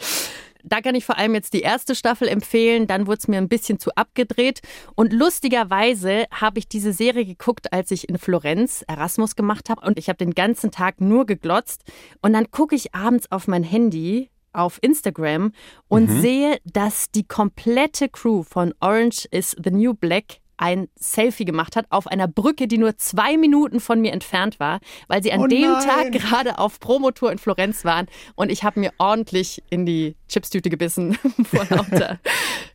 Da 0.71 0.79
kann 0.79 0.95
ich 0.95 1.03
vor 1.05 1.17
allem 1.17 1.35
jetzt 1.35 1.53
die 1.53 1.61
erste 1.61 1.95
Staffel 1.95 2.29
empfehlen. 2.29 2.87
Dann 2.87 3.05
wurde 3.05 3.17
es 3.19 3.27
mir 3.27 3.37
ein 3.39 3.49
bisschen 3.49 3.77
zu 3.77 3.93
abgedreht. 3.95 4.61
Und 4.95 5.11
lustigerweise 5.11 6.25
habe 6.31 6.59
ich 6.59 6.69
diese 6.69 6.93
Serie 6.93 7.25
geguckt, 7.25 7.73
als 7.73 7.91
ich 7.91 8.07
in 8.07 8.17
Florenz 8.17 8.83
Erasmus 8.87 9.35
gemacht 9.35 9.69
habe. 9.69 9.85
Und 9.85 9.99
ich 9.99 10.07
habe 10.07 10.17
den 10.17 10.31
ganzen 10.33 10.71
Tag 10.71 11.01
nur 11.01 11.25
geglotzt. 11.25 11.83
Und 12.21 12.31
dann 12.31 12.51
gucke 12.51 12.75
ich 12.75 12.95
abends 12.95 13.29
auf 13.31 13.47
mein 13.49 13.63
Handy 13.63 14.29
auf 14.53 14.79
Instagram 14.81 15.53
und 15.87 16.09
Mhm. 16.09 16.21
sehe, 16.21 16.57
dass 16.65 17.09
die 17.11 17.23
komplette 17.25 18.09
Crew 18.09 18.43
von 18.43 18.73
Orange 18.81 19.25
is 19.31 19.55
the 19.63 19.71
New 19.71 19.93
Black 19.93 20.40
ein 20.61 20.87
Selfie 20.95 21.43
gemacht 21.45 21.75
hat 21.75 21.87
auf 21.89 22.07
einer 22.07 22.27
Brücke, 22.27 22.67
die 22.67 22.77
nur 22.77 22.95
zwei 22.97 23.35
Minuten 23.35 23.79
von 23.79 23.99
mir 23.99 24.13
entfernt 24.13 24.59
war, 24.59 24.79
weil 25.07 25.23
sie 25.23 25.33
an 25.33 25.41
Oh 25.41 25.47
dem 25.47 25.71
nein. 25.71 25.83
Tag 25.83 26.11
gerade 26.11 26.59
auf 26.59 26.79
Promotour 26.79 27.31
in 27.31 27.39
Florenz 27.39 27.83
waren 27.83 28.05
und 28.35 28.51
ich 28.51 28.63
habe 28.63 28.79
mir 28.79 28.91
ordentlich 28.99 29.63
in 29.69 29.85
die 29.85 30.15
Chipstüte 30.29 30.69
gebissen 30.69 31.17
vor 31.43 31.65
lauter 31.69 32.19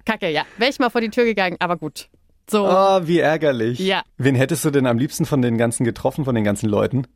Kacke. 0.05 0.29
Ja, 0.31 0.45
wäre 0.59 0.71
ich 0.71 0.79
mal 0.79 0.91
vor 0.91 1.01
die 1.01 1.11
Tür 1.11 1.25
gegangen, 1.25 1.57
aber 1.61 1.77
gut. 1.77 2.09
So. 2.51 2.67
Oh, 2.69 3.01
wie 3.05 3.19
ärgerlich. 3.19 3.79
Ja. 3.79 4.03
Wen 4.19 4.35
hättest 4.35 4.65
du 4.65 4.71
denn 4.71 4.87
am 4.87 4.99
liebsten 4.99 5.25
von 5.27 5.43
den 5.43 5.59
ganzen 5.59 5.85
getroffen, 5.85 6.25
von 6.25 6.35
den 6.35 6.45
ganzen 6.45 6.69
Leuten? 6.69 7.07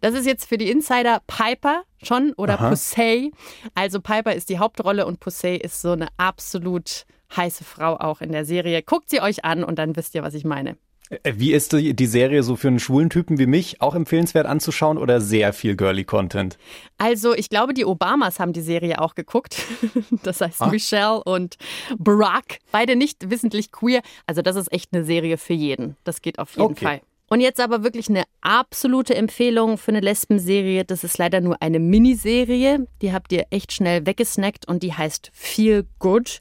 Das 0.00 0.14
ist 0.14 0.26
jetzt 0.26 0.48
für 0.48 0.58
die 0.58 0.70
Insider 0.70 1.20
Piper 1.26 1.82
schon 2.02 2.32
oder 2.36 2.54
Aha. 2.54 2.70
Pussy. 2.70 3.32
Also 3.74 4.00
Piper 4.00 4.34
ist 4.34 4.48
die 4.48 4.58
Hauptrolle 4.58 5.06
und 5.06 5.20
Pussy 5.20 5.56
ist 5.56 5.80
so 5.80 5.92
eine 5.92 6.08
absolut 6.18 7.04
heiße 7.36 7.64
Frau 7.64 7.96
auch 7.96 8.20
in 8.20 8.32
der 8.32 8.44
Serie. 8.44 8.82
Guckt 8.82 9.10
sie 9.10 9.20
euch 9.20 9.44
an 9.44 9.64
und 9.64 9.78
dann 9.78 9.96
wisst 9.96 10.14
ihr, 10.14 10.22
was 10.22 10.34
ich 10.34 10.44
meine. 10.44 10.76
Äh, 11.10 11.34
Wie 11.36 11.52
ist 11.52 11.72
die, 11.72 11.94
die 11.94 12.06
Serie 12.06 12.42
so 12.42 12.56
für 12.56 12.68
einen 12.68 12.80
schwulen 12.80 13.10
Typen 13.10 13.38
wie 13.38 13.46
mich 13.46 13.82
auch 13.82 13.94
empfehlenswert 13.94 14.46
anzuschauen 14.46 14.96
oder 14.96 15.20
sehr 15.20 15.52
viel 15.52 15.76
girly 15.76 16.04
Content? 16.04 16.56
Also 16.96 17.34
ich 17.34 17.50
glaube, 17.50 17.74
die 17.74 17.84
Obamas 17.84 18.40
haben 18.40 18.52
die 18.54 18.62
Serie 18.62 19.00
auch 19.00 19.14
geguckt. 19.14 19.56
Das 20.22 20.40
heißt 20.40 20.62
Ah. 20.62 20.68
Michelle 20.68 21.22
und 21.24 21.56
Barack. 21.98 22.58
Beide 22.72 22.96
nicht 22.96 23.30
wissentlich 23.30 23.70
queer. 23.72 24.00
Also 24.26 24.40
das 24.42 24.56
ist 24.56 24.72
echt 24.72 24.94
eine 24.94 25.04
Serie 25.04 25.36
für 25.36 25.52
jeden. 25.52 25.96
Das 26.04 26.22
geht 26.22 26.38
auf 26.38 26.52
jeden 26.56 26.62
Okay. 26.72 26.84
Fall. 26.84 27.00
Und 27.28 27.40
jetzt 27.40 27.58
aber 27.60 27.82
wirklich 27.82 28.08
eine 28.08 28.22
absolute 28.42 29.14
Empfehlung 29.14 29.76
für 29.76 29.90
eine 29.90 30.00
Lesbenserie. 30.00 30.84
Das 30.84 31.04
ist 31.04 31.18
leider 31.18 31.40
nur 31.40 31.60
eine 31.60 31.80
Miniserie. 31.80 32.86
Die 33.02 33.12
habt 33.12 33.32
ihr 33.32 33.46
echt 33.50 33.72
schnell 33.72 34.06
weggesnackt 34.06 34.68
und 34.68 34.82
die 34.82 34.92
heißt 34.94 35.30
Feel 35.34 35.86
Good. 35.98 36.40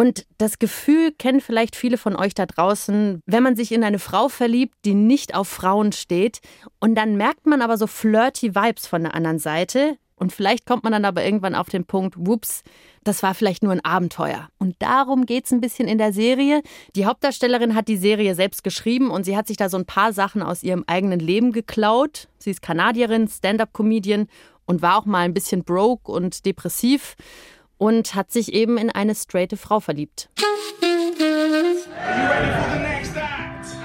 Und 0.00 0.24
das 0.38 0.58
Gefühl 0.58 1.12
kennen 1.12 1.42
vielleicht 1.42 1.76
viele 1.76 1.98
von 1.98 2.16
euch 2.16 2.32
da 2.32 2.46
draußen, 2.46 3.20
wenn 3.26 3.42
man 3.42 3.54
sich 3.54 3.70
in 3.70 3.84
eine 3.84 3.98
Frau 3.98 4.30
verliebt, 4.30 4.74
die 4.86 4.94
nicht 4.94 5.34
auf 5.34 5.46
Frauen 5.46 5.92
steht. 5.92 6.40
Und 6.78 6.94
dann 6.94 7.18
merkt 7.18 7.44
man 7.44 7.60
aber 7.60 7.76
so 7.76 7.86
flirty 7.86 8.54
Vibes 8.54 8.86
von 8.86 9.02
der 9.02 9.14
anderen 9.14 9.38
Seite. 9.38 9.98
Und 10.16 10.32
vielleicht 10.32 10.64
kommt 10.64 10.84
man 10.84 10.94
dann 10.94 11.04
aber 11.04 11.22
irgendwann 11.22 11.54
auf 11.54 11.68
den 11.68 11.84
Punkt, 11.84 12.14
whoops, 12.16 12.62
das 13.04 13.22
war 13.22 13.34
vielleicht 13.34 13.62
nur 13.62 13.72
ein 13.72 13.84
Abenteuer. 13.84 14.48
Und 14.58 14.74
darum 14.78 15.26
geht's 15.26 15.52
ein 15.52 15.60
bisschen 15.60 15.86
in 15.86 15.98
der 15.98 16.14
Serie. 16.14 16.62
Die 16.96 17.04
Hauptdarstellerin 17.04 17.74
hat 17.74 17.86
die 17.86 17.98
Serie 17.98 18.34
selbst 18.34 18.64
geschrieben 18.64 19.10
und 19.10 19.24
sie 19.24 19.36
hat 19.36 19.48
sich 19.48 19.58
da 19.58 19.68
so 19.68 19.76
ein 19.76 19.84
paar 19.84 20.14
Sachen 20.14 20.42
aus 20.42 20.62
ihrem 20.62 20.84
eigenen 20.86 21.20
Leben 21.20 21.52
geklaut. 21.52 22.28
Sie 22.38 22.52
ist 22.52 22.62
Kanadierin, 22.62 23.28
Stand-up-Comedian 23.28 24.28
und 24.64 24.80
war 24.80 24.96
auch 24.96 25.04
mal 25.04 25.26
ein 25.26 25.34
bisschen 25.34 25.62
broke 25.62 26.10
und 26.10 26.46
depressiv 26.46 27.16
und 27.80 28.14
hat 28.14 28.30
sich 28.30 28.52
eben 28.52 28.76
in 28.76 28.90
eine 28.90 29.14
straighte 29.14 29.56
Frau 29.56 29.80
verliebt. 29.80 30.28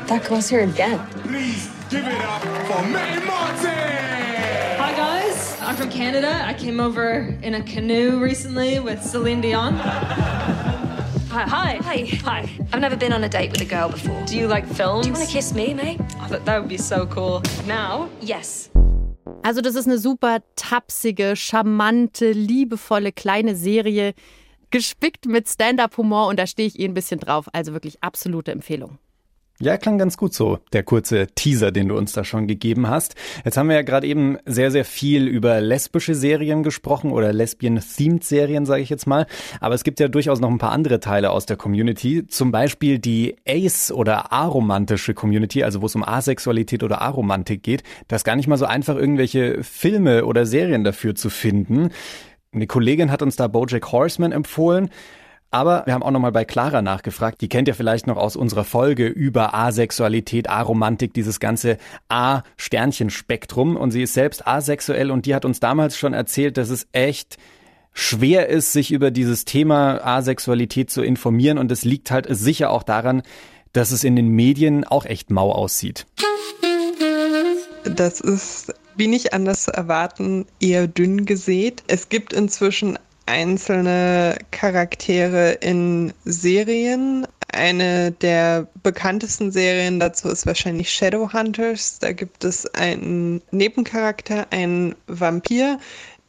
That 0.08 0.28
goes 0.30 0.50
here 0.50 0.64
again. 0.64 1.00
Please 1.24 1.70
give 1.90 2.06
it 2.06 2.22
up 2.22 2.42
for 2.68 2.84
May 2.84 3.20
Martin! 3.26 3.72
Hi 4.78 4.94
guys, 4.96 5.58
I'm 5.62 5.76
from 5.76 5.90
Canada. 5.90 6.44
I 6.46 6.54
came 6.54 6.80
over 6.80 7.36
in 7.42 7.56
a 7.56 7.64
canoe 7.64 8.20
recently 8.20 8.80
with 8.80 9.02
Celine 9.02 9.42
Dion. 9.42 9.74
Hi, 11.32 11.44
hi, 11.44 11.80
hi, 11.82 12.06
hi. 12.24 12.50
I've 12.72 12.82
never 12.82 12.96
been 12.96 13.14
on 13.14 13.24
a 13.24 13.30
date 13.30 13.52
with 13.52 13.62
a 13.62 13.66
girl 13.66 13.90
before. 13.90 14.22
Do 14.26 14.38
you 14.38 14.48
like 14.48 14.68
films? 14.68 15.06
Do 15.06 15.10
you 15.10 15.14
want 15.16 15.28
to 15.28 15.34
kiss 15.34 15.54
me, 15.54 15.74
mate? 15.74 16.00
Oh, 16.22 16.28
that, 16.30 16.46
that 16.46 16.60
would 16.60 16.70
be 16.70 16.78
so 16.78 17.08
cool. 17.08 17.42
Now? 17.66 18.10
Yes. 18.22 18.70
Also 19.46 19.62
das 19.62 19.76
ist 19.76 19.86
eine 19.86 20.00
super 20.00 20.40
tapsige, 20.56 21.36
charmante, 21.36 22.32
liebevolle 22.32 23.12
kleine 23.12 23.56
Serie, 23.56 24.16
gespickt 24.72 25.28
mit 25.28 25.48
Stand-up-Humor 25.48 26.30
und 26.30 26.40
da 26.40 26.48
stehe 26.48 26.68
ich 26.68 26.80
eh 26.80 26.86
ein 26.86 26.96
bisschen 26.96 27.20
drauf. 27.20 27.46
Also 27.54 27.72
wirklich 27.72 28.02
absolute 28.02 28.52
Empfehlung. 28.52 28.98
Ja, 29.62 29.78
klang 29.78 29.98
ganz 29.98 30.18
gut 30.18 30.34
so, 30.34 30.60
der 30.74 30.84
kurze 30.84 31.28
Teaser, 31.34 31.72
den 31.72 31.88
du 31.88 31.96
uns 31.96 32.12
da 32.12 32.26
schon 32.26 32.46
gegeben 32.46 32.90
hast. 32.90 33.16
Jetzt 33.46 33.56
haben 33.56 33.70
wir 33.70 33.78
ja 33.78 33.84
gerade 33.84 34.06
eben 34.06 34.38
sehr, 34.46 34.70
sehr 34.70 34.84
viel 34.84 35.28
über 35.28 35.62
lesbische 35.62 36.14
Serien 36.14 36.62
gesprochen 36.62 37.12
oder 37.12 37.32
Lesbian-Themed-Serien, 37.32 38.66
sage 38.66 38.82
ich 38.82 38.90
jetzt 38.90 39.08
mal. 39.08 39.28
Aber 39.62 39.74
es 39.74 39.86
gibt 39.86 40.02
ja 40.02 40.10
durchaus 40.10 40.42
noch 40.42 40.50
ein 40.50 40.58
paar 40.58 40.74
andere 40.74 41.00
Teile 41.00 41.32
aus 41.32 41.46
der 41.46 41.56
Community. 41.56 42.28
Zum 42.28 42.52
Beispiel 42.52 43.00
die 43.00 43.38
Ace- 43.48 43.94
oder 43.94 44.34
aromantische 44.34 45.14
Community, 45.14 45.64
also 45.64 45.82
wo 45.82 45.86
es 45.86 45.96
um 45.96 46.04
Asexualität 46.04 46.84
oder 46.84 47.02
Aromantik 47.02 47.64
geht. 47.64 47.84
Da 48.10 48.18
ist 48.18 48.26
gar 48.26 48.36
nicht 48.36 48.48
mal 48.48 48.58
so 48.58 48.66
einfach, 48.66 48.98
irgendwelche 48.98 49.64
Filme 49.64 50.26
oder 50.26 50.46
Serien 50.46 50.84
dafür 50.84 51.16
zu 51.16 51.30
finden. 51.30 51.92
Eine 52.52 52.68
Kollegin 52.68 53.10
hat 53.10 53.22
uns 53.22 53.38
da 53.38 53.48
Bojack 53.48 53.90
Horseman 53.94 54.34
empfohlen. 54.34 54.90
Aber 55.56 55.84
wir 55.86 55.94
haben 55.94 56.04
auch 56.04 56.12
nochmal 56.12 56.34
bei 56.34 56.44
Clara 56.44 56.82
nachgefragt. 56.82 57.40
Die 57.40 57.48
kennt 57.48 57.70
ihr 57.70 57.76
vielleicht 57.76 58.08
noch 58.08 58.18
aus 58.18 58.36
unserer 58.36 58.66
Folge 58.66 59.08
über 59.08 59.54
Asexualität, 59.54 60.50
Aromantik, 60.50 61.14
dieses 61.14 61.40
ganze 61.40 61.78
A-Sternchen-Spektrum. 62.10 63.78
Und 63.78 63.92
sie 63.92 64.02
ist 64.02 64.14
selbst 64.14 64.46
asexuell 64.46 65.12
und 65.12 65.26
die 65.26 65.34
hat 65.34 65.46
uns 65.46 65.62
damals 65.62 65.98
schon 65.98 66.12
erzählt, 66.12 66.58
dass 66.58 66.70
es 66.70 66.88
echt 66.92 67.38
schwer 67.94 68.50
ist, 68.50 68.74
sich 68.74 68.92
über 68.92 69.12
dieses 69.12 69.46
Thema 69.46 70.06
Asexualität 70.06 70.90
zu 70.90 71.02
informieren. 71.02 71.58
Und 71.58 71.72
es 71.72 71.86
liegt 71.86 72.12
halt 72.12 72.28
sicher 72.30 72.70
auch 72.70 72.84
daran, 72.84 73.24
dass 73.72 73.92
es 73.92 74.04
in 74.04 74.18
den 74.18 74.28
Medien 74.28 74.84
auch 74.84 75.06
echt 75.06 75.32
mau 75.32 75.54
aussieht. 75.54 76.06
Das 77.86 78.20
ist, 78.20 78.74
wie 78.98 79.08
nicht 79.08 79.32
anders 79.32 79.64
zu 79.64 79.72
erwarten, 79.72 80.48
eher 80.60 80.88
dünn 80.88 81.26
gesät. 81.26 81.82
Es 81.88 82.10
gibt 82.10 82.34
inzwischen 82.34 83.00
einzelne 83.26 84.38
Charaktere 84.52 85.52
in 85.54 86.14
Serien. 86.26 87.28
Eine 87.52 88.12
der 88.12 88.68
bekanntesten 88.84 89.52
Serien 89.52 90.00
dazu 90.00 90.30
ist 90.30 90.46
wahrscheinlich 90.46 90.90
Shadowhunters. 90.90 92.00
Da 92.00 92.12
gibt 92.12 92.44
es 92.44 92.66
einen 92.74 93.42
Nebencharakter, 93.52 94.48
einen 94.52 94.96
Vampir, 95.08 95.80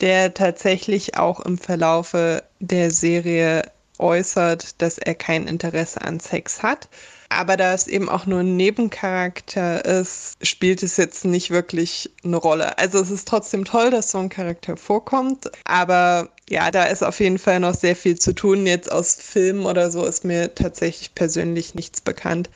der 0.00 0.34
tatsächlich 0.34 1.16
auch 1.16 1.40
im 1.40 1.58
Verlaufe 1.58 2.42
der 2.60 2.90
Serie 2.90 3.62
äußert, 3.98 4.80
dass 4.80 4.98
er 4.98 5.14
kein 5.14 5.46
Interesse 5.46 6.02
an 6.02 6.20
Sex 6.20 6.62
hat. 6.62 6.88
Aber 7.28 7.56
da 7.56 7.74
es 7.74 7.88
eben 7.88 8.08
auch 8.08 8.26
nur 8.26 8.40
ein 8.40 8.56
Nebencharakter 8.56 9.84
ist, 9.84 10.36
spielt 10.46 10.82
es 10.82 10.96
jetzt 10.96 11.24
nicht 11.24 11.50
wirklich 11.50 12.10
eine 12.24 12.36
Rolle. 12.36 12.78
Also 12.78 13.00
es 13.00 13.10
ist 13.10 13.26
trotzdem 13.26 13.64
toll, 13.64 13.90
dass 13.90 14.12
so 14.12 14.18
ein 14.18 14.28
Charakter 14.28 14.76
vorkommt. 14.76 15.50
Aber 15.64 16.28
ja, 16.48 16.70
da 16.70 16.84
ist 16.84 17.02
auf 17.02 17.20
jeden 17.20 17.38
Fall 17.38 17.60
noch 17.60 17.74
sehr 17.74 17.96
viel 17.96 18.18
zu 18.18 18.34
tun. 18.34 18.66
Jetzt 18.66 18.90
aus 18.90 19.14
Filmen 19.16 19.66
oder 19.66 19.90
so 19.90 20.04
ist 20.04 20.24
mir 20.24 20.54
tatsächlich 20.54 21.14
persönlich 21.14 21.74
nichts 21.74 22.00
bekannt. 22.00 22.50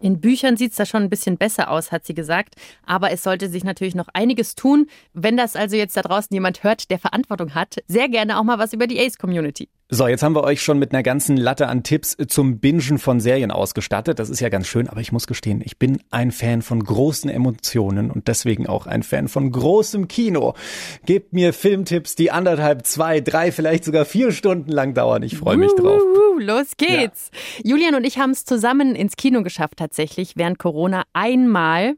In 0.00 0.20
Büchern 0.20 0.56
sieht 0.56 0.72
es 0.72 0.76
da 0.76 0.86
schon 0.86 1.02
ein 1.02 1.10
bisschen 1.10 1.38
besser 1.38 1.70
aus, 1.70 1.90
hat 1.90 2.04
sie 2.04 2.14
gesagt. 2.14 2.56
Aber 2.84 3.10
es 3.10 3.22
sollte 3.22 3.48
sich 3.48 3.64
natürlich 3.64 3.94
noch 3.94 4.08
einiges 4.12 4.54
tun. 4.54 4.86
Wenn 5.12 5.36
das 5.36 5.56
also 5.56 5.76
jetzt 5.76 5.96
da 5.96 6.02
draußen 6.02 6.32
jemand 6.32 6.62
hört, 6.62 6.90
der 6.90 6.98
Verantwortung 6.98 7.54
hat, 7.54 7.76
sehr 7.86 8.08
gerne 8.08 8.38
auch 8.38 8.44
mal 8.44 8.58
was 8.58 8.72
über 8.72 8.86
die 8.86 9.00
Ace-Community. 9.00 9.68
So, 9.90 10.08
jetzt 10.08 10.22
haben 10.22 10.34
wir 10.34 10.44
euch 10.44 10.62
schon 10.62 10.78
mit 10.78 10.92
einer 10.92 11.02
ganzen 11.02 11.36
Latte 11.36 11.68
an 11.68 11.82
Tipps 11.82 12.16
zum 12.28 12.58
Bingen 12.58 12.98
von 12.98 13.20
Serien 13.20 13.50
ausgestattet. 13.50 14.18
Das 14.18 14.30
ist 14.30 14.40
ja 14.40 14.48
ganz 14.48 14.66
schön, 14.66 14.88
aber 14.88 15.00
ich 15.00 15.12
muss 15.12 15.26
gestehen, 15.26 15.60
ich 15.62 15.78
bin 15.78 16.02
ein 16.10 16.32
Fan 16.32 16.62
von 16.62 16.82
großen 16.82 17.28
Emotionen 17.28 18.10
und 18.10 18.26
deswegen 18.26 18.66
auch 18.66 18.86
ein 18.86 19.02
Fan 19.02 19.28
von 19.28 19.52
großem 19.52 20.08
Kino. 20.08 20.54
Gebt 21.04 21.32
mir 21.34 21.52
Filmtipps, 21.52 22.14
die 22.14 22.30
anderthalb, 22.30 22.86
zwei, 22.86 23.20
drei, 23.20 23.52
vielleicht 23.52 23.84
sogar 23.84 24.06
vier 24.06 24.32
Stunden 24.32 24.72
lang 24.72 24.94
dauern. 24.94 25.22
Ich 25.22 25.36
freue 25.36 25.58
mich 25.58 25.72
drauf. 25.74 26.00
Los 26.38 26.76
geht's. 26.76 27.30
Julian 27.62 27.94
und 27.94 28.04
ich 28.04 28.18
haben 28.18 28.30
es 28.30 28.44
zusammen 28.44 28.94
ins 28.94 29.16
Kino 29.16 29.42
geschafft 29.42 29.63
tatsächlich 29.76 30.36
während 30.36 30.58
Corona 30.58 31.04
einmal 31.12 31.94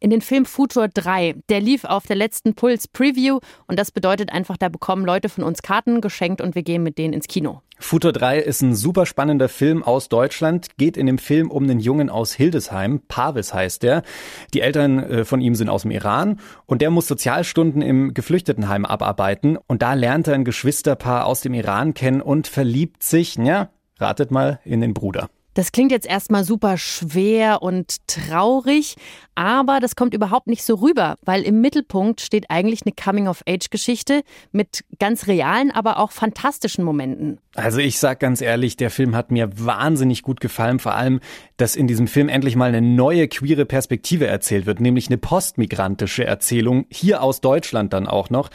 in 0.00 0.10
den 0.10 0.20
Film 0.20 0.44
Futur 0.46 0.88
3. 0.88 1.36
Der 1.48 1.60
lief 1.60 1.84
auf 1.84 2.06
der 2.06 2.16
letzten 2.16 2.54
Puls 2.54 2.88
Preview 2.88 3.40
und 3.66 3.78
das 3.78 3.90
bedeutet 3.90 4.32
einfach, 4.32 4.56
da 4.56 4.68
bekommen 4.68 5.04
Leute 5.04 5.28
von 5.28 5.44
uns 5.44 5.62
Karten 5.62 6.00
geschenkt 6.00 6.40
und 6.40 6.54
wir 6.54 6.62
gehen 6.62 6.82
mit 6.82 6.98
denen 6.98 7.14
ins 7.14 7.26
Kino. 7.26 7.60
Futur 7.78 8.12
3 8.12 8.38
ist 8.38 8.62
ein 8.62 8.74
super 8.74 9.04
spannender 9.04 9.48
Film 9.48 9.82
aus 9.82 10.08
Deutschland, 10.08 10.78
geht 10.78 10.96
in 10.96 11.06
dem 11.06 11.18
Film 11.18 11.50
um 11.50 11.64
einen 11.64 11.80
Jungen 11.80 12.08
aus 12.08 12.32
Hildesheim, 12.32 13.00
Pavis 13.08 13.52
heißt 13.52 13.82
der. 13.82 14.02
Die 14.54 14.60
Eltern 14.60 14.98
äh, 14.98 15.24
von 15.24 15.40
ihm 15.40 15.54
sind 15.54 15.68
aus 15.68 15.82
dem 15.82 15.90
Iran 15.90 16.40
und 16.66 16.82
der 16.82 16.90
muss 16.90 17.08
Sozialstunden 17.08 17.82
im 17.82 18.14
Geflüchtetenheim 18.14 18.84
abarbeiten 18.84 19.58
und 19.66 19.82
da 19.82 19.94
lernt 19.94 20.28
er 20.28 20.34
ein 20.34 20.44
Geschwisterpaar 20.44 21.26
aus 21.26 21.40
dem 21.40 21.52
Iran 21.52 21.94
kennen 21.94 22.20
und 22.20 22.46
verliebt 22.46 23.02
sich, 23.02 23.34
ja, 23.36 23.70
ratet 23.98 24.30
mal, 24.30 24.60
in 24.64 24.80
den 24.80 24.94
Bruder. 24.94 25.28
Das 25.54 25.72
klingt 25.72 25.92
jetzt 25.92 26.06
erstmal 26.06 26.44
super 26.44 26.76
schwer 26.76 27.62
und 27.62 28.06
traurig, 28.08 28.96
aber 29.36 29.80
das 29.80 29.96
kommt 29.96 30.12
überhaupt 30.12 30.48
nicht 30.48 30.64
so 30.64 30.74
rüber, 30.76 31.16
weil 31.22 31.42
im 31.42 31.60
Mittelpunkt 31.60 32.20
steht 32.20 32.50
eigentlich 32.50 32.82
eine 32.84 32.92
Coming-of-Age-Geschichte 32.92 34.22
mit 34.52 34.84
ganz 34.98 35.26
realen, 35.28 35.70
aber 35.70 35.98
auch 35.98 36.10
fantastischen 36.10 36.84
Momenten. 36.84 37.38
Also 37.54 37.78
ich 37.78 37.98
sag 37.98 38.20
ganz 38.20 38.40
ehrlich, 38.40 38.76
der 38.76 38.90
Film 38.90 39.14
hat 39.14 39.30
mir 39.30 39.48
wahnsinnig 39.54 40.22
gut 40.22 40.40
gefallen, 40.40 40.80
vor 40.80 40.94
allem, 40.94 41.20
dass 41.56 41.76
in 41.76 41.86
diesem 41.86 42.08
Film 42.08 42.28
endlich 42.28 42.56
mal 42.56 42.68
eine 42.68 42.82
neue 42.82 43.28
queere 43.28 43.64
Perspektive 43.64 44.26
erzählt 44.26 44.66
wird, 44.66 44.80
nämlich 44.80 45.06
eine 45.06 45.18
postmigrantische 45.18 46.24
Erzählung, 46.24 46.86
hier 46.90 47.22
aus 47.22 47.40
Deutschland 47.40 47.92
dann 47.92 48.08
auch 48.08 48.28
noch. 48.28 48.50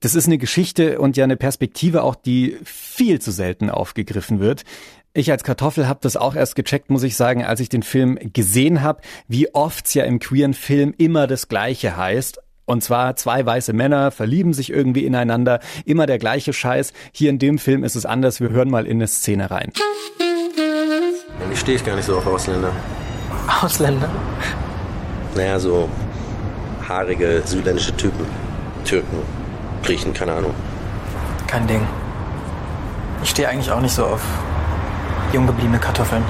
Das 0.00 0.14
ist 0.14 0.26
eine 0.26 0.38
Geschichte 0.38 0.98
und 0.98 1.18
ja 1.18 1.24
eine 1.24 1.36
Perspektive 1.36 2.02
auch, 2.02 2.14
die 2.14 2.56
viel 2.64 3.20
zu 3.20 3.30
selten 3.30 3.68
aufgegriffen 3.68 4.40
wird. 4.40 4.62
Ich 5.12 5.32
als 5.32 5.42
Kartoffel 5.42 5.88
habe 5.88 5.98
das 6.02 6.16
auch 6.16 6.36
erst 6.36 6.54
gecheckt, 6.54 6.88
muss 6.88 7.02
ich 7.02 7.16
sagen, 7.16 7.44
als 7.44 7.58
ich 7.58 7.68
den 7.68 7.82
Film 7.82 8.16
gesehen 8.32 8.80
habe, 8.80 9.00
wie 9.26 9.52
oft's 9.52 9.92
ja 9.94 10.04
im 10.04 10.20
queeren 10.20 10.54
Film 10.54 10.94
immer 10.98 11.26
das 11.26 11.48
Gleiche 11.48 11.96
heißt. 11.96 12.38
Und 12.64 12.84
zwar 12.84 13.16
zwei 13.16 13.44
weiße 13.44 13.72
Männer 13.72 14.12
verlieben 14.12 14.52
sich 14.52 14.70
irgendwie 14.70 15.04
ineinander, 15.04 15.58
immer 15.84 16.06
der 16.06 16.20
gleiche 16.20 16.52
Scheiß. 16.52 16.92
Hier 17.10 17.28
in 17.30 17.40
dem 17.40 17.58
Film 17.58 17.82
ist 17.82 17.96
es 17.96 18.06
anders. 18.06 18.40
Wir 18.40 18.50
hören 18.50 18.70
mal 18.70 18.86
in 18.86 18.98
eine 18.98 19.08
Szene 19.08 19.50
rein. 19.50 19.72
Eigentlich 21.42 21.58
stehe 21.58 21.76
ich 21.76 21.84
gar 21.84 21.96
nicht 21.96 22.04
so 22.04 22.16
auf 22.16 22.26
Ausländer. 22.28 22.70
Ausländer? 23.62 24.08
Naja, 25.34 25.58
so 25.58 25.88
haarige 26.88 27.42
südländische 27.44 27.96
Typen. 27.96 28.26
Türken, 28.84 29.18
Griechen, 29.82 30.14
keine 30.14 30.34
Ahnung. 30.34 30.54
Kein 31.48 31.66
Ding. 31.66 31.84
Ich 33.24 33.30
stehe 33.30 33.48
eigentlich 33.48 33.72
auch 33.72 33.80
nicht 33.80 33.94
so 33.94 34.04
auf 34.04 34.22
jung 35.32 35.46
gebliebene 35.46 35.78
Kartoffeln. 35.78 36.24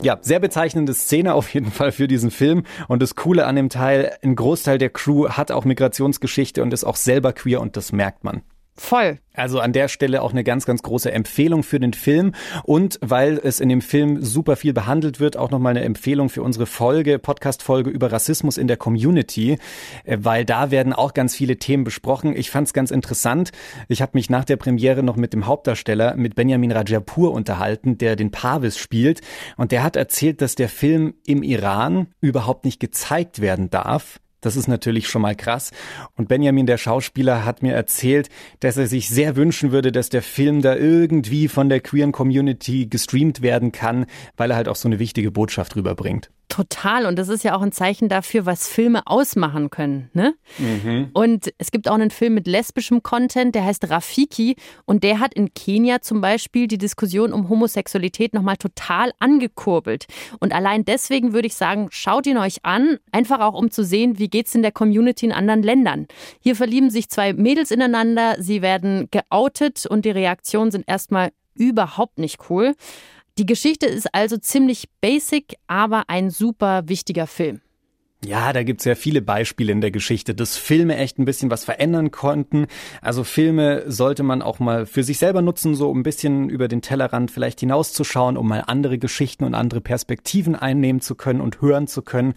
Ja, 0.00 0.18
sehr 0.20 0.38
bezeichnende 0.38 0.94
Szene 0.94 1.34
auf 1.34 1.52
jeden 1.52 1.72
Fall 1.72 1.92
für 1.92 2.06
diesen 2.06 2.30
Film. 2.30 2.62
Und 2.86 3.02
das 3.02 3.16
Coole 3.16 3.46
an 3.46 3.56
dem 3.56 3.68
Teil, 3.68 4.16
ein 4.22 4.36
Großteil 4.36 4.78
der 4.78 4.90
Crew 4.90 5.28
hat 5.28 5.50
auch 5.50 5.64
Migrationsgeschichte 5.64 6.62
und 6.62 6.72
ist 6.72 6.84
auch 6.84 6.96
selber 6.96 7.32
queer 7.32 7.60
und 7.60 7.76
das 7.76 7.92
merkt 7.92 8.22
man. 8.24 8.42
Voll. 8.78 9.18
Also 9.34 9.58
an 9.58 9.72
der 9.72 9.88
Stelle 9.88 10.22
auch 10.22 10.30
eine 10.30 10.44
ganz, 10.44 10.64
ganz 10.64 10.82
große 10.82 11.10
Empfehlung 11.10 11.64
für 11.64 11.80
den 11.80 11.92
Film. 11.92 12.32
Und 12.62 12.98
weil 13.02 13.40
es 13.42 13.58
in 13.58 13.68
dem 13.68 13.80
Film 13.80 14.22
super 14.22 14.54
viel 14.54 14.72
behandelt 14.72 15.18
wird, 15.18 15.36
auch 15.36 15.50
nochmal 15.50 15.72
eine 15.72 15.84
Empfehlung 15.84 16.28
für 16.28 16.42
unsere 16.42 16.66
Folge, 16.66 17.18
Podcast-Folge 17.18 17.90
über 17.90 18.12
Rassismus 18.12 18.56
in 18.56 18.68
der 18.68 18.76
Community, 18.76 19.58
äh, 20.04 20.18
weil 20.20 20.44
da 20.44 20.70
werden 20.70 20.92
auch 20.92 21.12
ganz 21.12 21.34
viele 21.34 21.56
Themen 21.56 21.82
besprochen. 21.82 22.36
Ich 22.36 22.50
fand 22.50 22.68
es 22.68 22.72
ganz 22.72 22.92
interessant. 22.92 23.50
Ich 23.88 24.00
habe 24.00 24.12
mich 24.14 24.30
nach 24.30 24.44
der 24.44 24.56
Premiere 24.56 25.02
noch 25.02 25.16
mit 25.16 25.32
dem 25.32 25.46
Hauptdarsteller, 25.46 26.14
mit 26.14 26.36
Benjamin 26.36 26.70
Rajapur 26.70 27.32
unterhalten, 27.32 27.98
der 27.98 28.14
den 28.14 28.30
Parvis 28.30 28.78
spielt. 28.78 29.22
Und 29.56 29.72
der 29.72 29.82
hat 29.82 29.96
erzählt, 29.96 30.40
dass 30.40 30.54
der 30.54 30.68
Film 30.68 31.14
im 31.26 31.42
Iran 31.42 32.06
überhaupt 32.20 32.64
nicht 32.64 32.78
gezeigt 32.78 33.40
werden 33.40 33.70
darf 33.70 34.20
das 34.40 34.56
ist 34.56 34.68
natürlich 34.68 35.08
schon 35.08 35.22
mal 35.22 35.34
krass. 35.34 35.70
Und 36.16 36.28
Benjamin, 36.28 36.66
der 36.66 36.78
Schauspieler, 36.78 37.44
hat 37.44 37.62
mir 37.62 37.74
erzählt, 37.74 38.28
dass 38.60 38.76
er 38.76 38.86
sich 38.86 39.08
sehr 39.08 39.36
wünschen 39.36 39.72
würde, 39.72 39.92
dass 39.92 40.08
der 40.08 40.22
Film 40.22 40.62
da 40.62 40.76
irgendwie 40.76 41.48
von 41.48 41.68
der 41.68 41.80
queeren 41.80 42.12
Community 42.12 42.86
gestreamt 42.86 43.42
werden 43.42 43.72
kann, 43.72 44.06
weil 44.36 44.50
er 44.50 44.56
halt 44.56 44.68
auch 44.68 44.76
so 44.76 44.88
eine 44.88 44.98
wichtige 44.98 45.30
Botschaft 45.30 45.76
rüberbringt. 45.76 46.30
Total. 46.48 47.04
Und 47.04 47.18
das 47.18 47.28
ist 47.28 47.44
ja 47.44 47.54
auch 47.54 47.60
ein 47.60 47.72
Zeichen 47.72 48.08
dafür, 48.08 48.46
was 48.46 48.68
Filme 48.68 49.06
ausmachen 49.06 49.68
können. 49.68 50.10
Ne? 50.14 50.34
Mhm. 50.58 51.10
Und 51.12 51.52
es 51.58 51.70
gibt 51.70 51.88
auch 51.88 51.94
einen 51.94 52.10
Film 52.10 52.34
mit 52.34 52.46
lesbischem 52.46 53.02
Content, 53.02 53.54
der 53.54 53.64
heißt 53.64 53.90
Rafiki. 53.90 54.56
Und 54.86 55.04
der 55.04 55.20
hat 55.20 55.34
in 55.34 55.52
Kenia 55.52 56.00
zum 56.00 56.22
Beispiel 56.22 56.66
die 56.66 56.78
Diskussion 56.78 57.34
um 57.34 57.50
Homosexualität 57.50 58.32
nochmal 58.32 58.56
total 58.56 59.12
angekurbelt. 59.18 60.06
Und 60.40 60.54
allein 60.54 60.86
deswegen 60.86 61.34
würde 61.34 61.48
ich 61.48 61.54
sagen, 61.54 61.88
schaut 61.90 62.26
ihn 62.26 62.38
euch 62.38 62.64
an. 62.64 62.98
Einfach 63.12 63.40
auch, 63.40 63.54
um 63.54 63.70
zu 63.70 63.84
sehen, 63.84 64.18
wie 64.18 64.28
geht 64.28 64.46
es 64.46 64.54
in 64.54 64.62
der 64.62 64.72
Community 64.72 65.26
in 65.26 65.32
anderen 65.32 65.62
Ländern. 65.62 66.06
Hier 66.40 66.56
verlieben 66.56 66.88
sich 66.88 67.10
zwei 67.10 67.34
Mädels 67.34 67.70
ineinander. 67.70 68.36
Sie 68.38 68.62
werden 68.62 69.08
geoutet 69.10 69.84
und 69.84 70.06
die 70.06 70.10
Reaktionen 70.10 70.70
sind 70.70 70.84
erstmal 70.88 71.30
überhaupt 71.54 72.18
nicht 72.18 72.38
cool. 72.48 72.74
Die 73.38 73.46
Geschichte 73.46 73.86
ist 73.86 74.12
also 74.12 74.36
ziemlich 74.36 74.88
basic, 75.00 75.54
aber 75.68 76.04
ein 76.08 76.30
super 76.30 76.88
wichtiger 76.88 77.28
Film. 77.28 77.60
Ja, 78.24 78.52
da 78.52 78.64
gibt's 78.64 78.84
ja 78.84 78.96
viele 78.96 79.22
Beispiele 79.22 79.70
in 79.70 79.80
der 79.80 79.92
Geschichte, 79.92 80.34
dass 80.34 80.56
Filme 80.56 80.96
echt 80.96 81.20
ein 81.20 81.24
bisschen 81.24 81.48
was 81.48 81.64
verändern 81.64 82.10
konnten. 82.10 82.66
Also 83.00 83.22
Filme 83.22 83.84
sollte 83.86 84.24
man 84.24 84.42
auch 84.42 84.58
mal 84.58 84.86
für 84.86 85.04
sich 85.04 85.18
selber 85.18 85.40
nutzen, 85.40 85.76
so 85.76 85.94
ein 85.94 86.02
bisschen 86.02 86.50
über 86.50 86.66
den 86.66 86.82
Tellerrand 86.82 87.30
vielleicht 87.30 87.60
hinauszuschauen, 87.60 88.36
um 88.36 88.48
mal 88.48 88.64
andere 88.66 88.98
Geschichten 88.98 89.44
und 89.44 89.54
andere 89.54 89.80
Perspektiven 89.80 90.56
einnehmen 90.56 91.00
zu 91.00 91.14
können 91.14 91.40
und 91.40 91.60
hören 91.60 91.86
zu 91.86 92.02
können. 92.02 92.34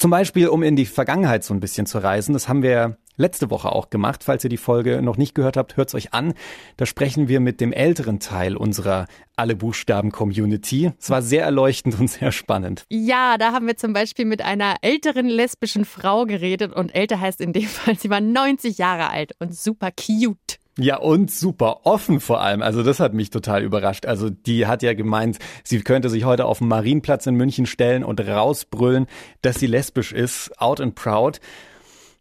Zum 0.00 0.10
Beispiel, 0.10 0.48
um 0.48 0.62
in 0.62 0.76
die 0.76 0.86
Vergangenheit 0.86 1.44
so 1.44 1.52
ein 1.52 1.60
bisschen 1.60 1.84
zu 1.84 1.98
reisen. 1.98 2.32
Das 2.32 2.48
haben 2.48 2.62
wir 2.62 2.96
letzte 3.18 3.50
Woche 3.50 3.70
auch 3.70 3.90
gemacht. 3.90 4.24
Falls 4.24 4.42
ihr 4.42 4.48
die 4.48 4.56
Folge 4.56 5.02
noch 5.02 5.18
nicht 5.18 5.34
gehört 5.34 5.58
habt, 5.58 5.76
hört's 5.76 5.94
euch 5.94 6.14
an. 6.14 6.32
Da 6.78 6.86
sprechen 6.86 7.28
wir 7.28 7.38
mit 7.38 7.60
dem 7.60 7.70
älteren 7.70 8.18
Teil 8.18 8.56
unserer 8.56 9.08
Alle 9.36 9.56
Buchstaben 9.56 10.10
Community. 10.10 10.90
Es 10.98 11.10
war 11.10 11.20
sehr 11.20 11.44
erleuchtend 11.44 12.00
und 12.00 12.08
sehr 12.08 12.32
spannend. 12.32 12.86
Ja, 12.88 13.36
da 13.36 13.52
haben 13.52 13.66
wir 13.66 13.76
zum 13.76 13.92
Beispiel 13.92 14.24
mit 14.24 14.40
einer 14.40 14.76
älteren 14.80 15.26
lesbischen 15.26 15.84
Frau 15.84 16.24
geredet 16.24 16.72
und 16.72 16.94
älter 16.94 17.20
heißt 17.20 17.42
in 17.42 17.52
dem 17.52 17.68
Fall, 17.68 17.98
sie 17.98 18.08
war 18.08 18.22
90 18.22 18.78
Jahre 18.78 19.10
alt 19.10 19.32
und 19.38 19.54
super 19.54 19.90
cute. 19.90 20.59
Ja, 20.78 20.98
und 20.98 21.30
super 21.30 21.80
offen 21.84 22.20
vor 22.20 22.40
allem. 22.40 22.62
Also 22.62 22.82
das 22.82 23.00
hat 23.00 23.12
mich 23.12 23.30
total 23.30 23.62
überrascht. 23.62 24.06
Also 24.06 24.30
die 24.30 24.66
hat 24.66 24.82
ja 24.82 24.94
gemeint, 24.94 25.38
sie 25.64 25.80
könnte 25.80 26.08
sich 26.08 26.24
heute 26.24 26.46
auf 26.46 26.58
den 26.58 26.68
Marienplatz 26.68 27.26
in 27.26 27.34
München 27.34 27.66
stellen 27.66 28.04
und 28.04 28.20
rausbrüllen, 28.20 29.06
dass 29.42 29.56
sie 29.56 29.66
lesbisch 29.66 30.12
ist, 30.12 30.58
out 30.60 30.80
and 30.80 30.94
proud. 30.94 31.40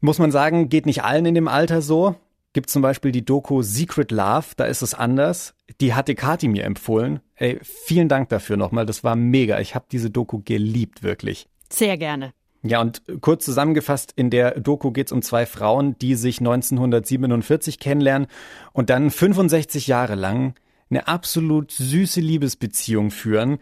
Muss 0.02 0.20
man 0.20 0.32
sagen, 0.32 0.70
geht 0.70 0.86
nicht 0.86 1.04
allen 1.04 1.26
in 1.26 1.36
dem 1.36 1.48
Alter 1.48 1.82
so. 1.82 2.16
Gibt 2.54 2.70
zum 2.70 2.82
Beispiel 2.82 3.12
die 3.12 3.24
Doku 3.24 3.62
Secret 3.62 4.12
Love, 4.12 4.48
da 4.58 4.66
ist 4.66 4.82
es 4.82 4.96
anders. 4.96 5.54
Die 5.82 5.94
hatte 5.94 6.16
Kati 6.16 6.48
mir 6.48 6.64
empfohlen. 6.64 7.20
Ey, 7.36 7.60
vielen 7.62 8.10
Dank 8.10 8.30
dafür 8.30 8.58
nochmal. 8.58 8.88
Das 8.88 9.04
war 9.04 9.16
mega. 9.16 9.60
Ich 9.60 9.76
habe 9.76 9.86
diese 9.92 10.10
Doku 10.10 10.42
geliebt, 10.44 11.04
wirklich. 11.04 11.48
Sehr 11.70 11.98
gerne. 11.98 12.34
Ja, 12.62 12.82
und 12.82 13.02
kurz 13.22 13.45
zusammengefasst, 13.45 14.12
in 14.17 14.30
der 14.30 14.60
Doku 14.60 14.91
geht 14.91 15.08
es 15.08 15.12
um 15.13 15.22
zwei 15.22 15.45
Frauen, 15.45 15.98
die 16.00 16.15
sich 16.15 16.39
1947 16.39 17.80
kennenlernen 17.80 18.28
und 18.74 18.89
dann 18.89 19.12
65 19.12 19.88
Jahre 19.88 20.15
lang 20.15 20.56
eine 20.89 21.08
absolut 21.08 21.72
süße 21.72 22.19
Liebesbeziehung 22.19 23.12
führen, 23.12 23.60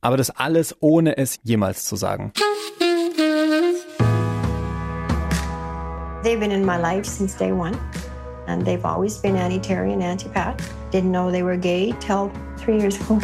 aber 0.00 0.16
das 0.16 0.30
alles 0.30 0.74
ohne 0.80 1.18
es 1.18 1.38
jemals 1.42 1.84
zu 1.84 1.96
sagen. 1.96 2.32
They've 6.22 6.38
been 6.38 6.50
in 6.50 6.64
my 6.64 6.76
life 6.76 7.04
since 7.04 7.36
day 7.36 7.50
one, 7.50 7.76
and 8.46 8.64
they've 8.64 8.84
always 8.84 9.18
been 9.18 9.36
anti-Terry 9.36 9.92
and 9.92 10.02
anti-Pat. 10.02 10.62
Didn't 10.92 11.10
know 11.10 11.30
they 11.30 11.42
were 11.42 11.58
gay 11.58 11.94
till 12.00 12.30
three 12.58 12.78
years 12.78 12.98
ago. 13.00 13.18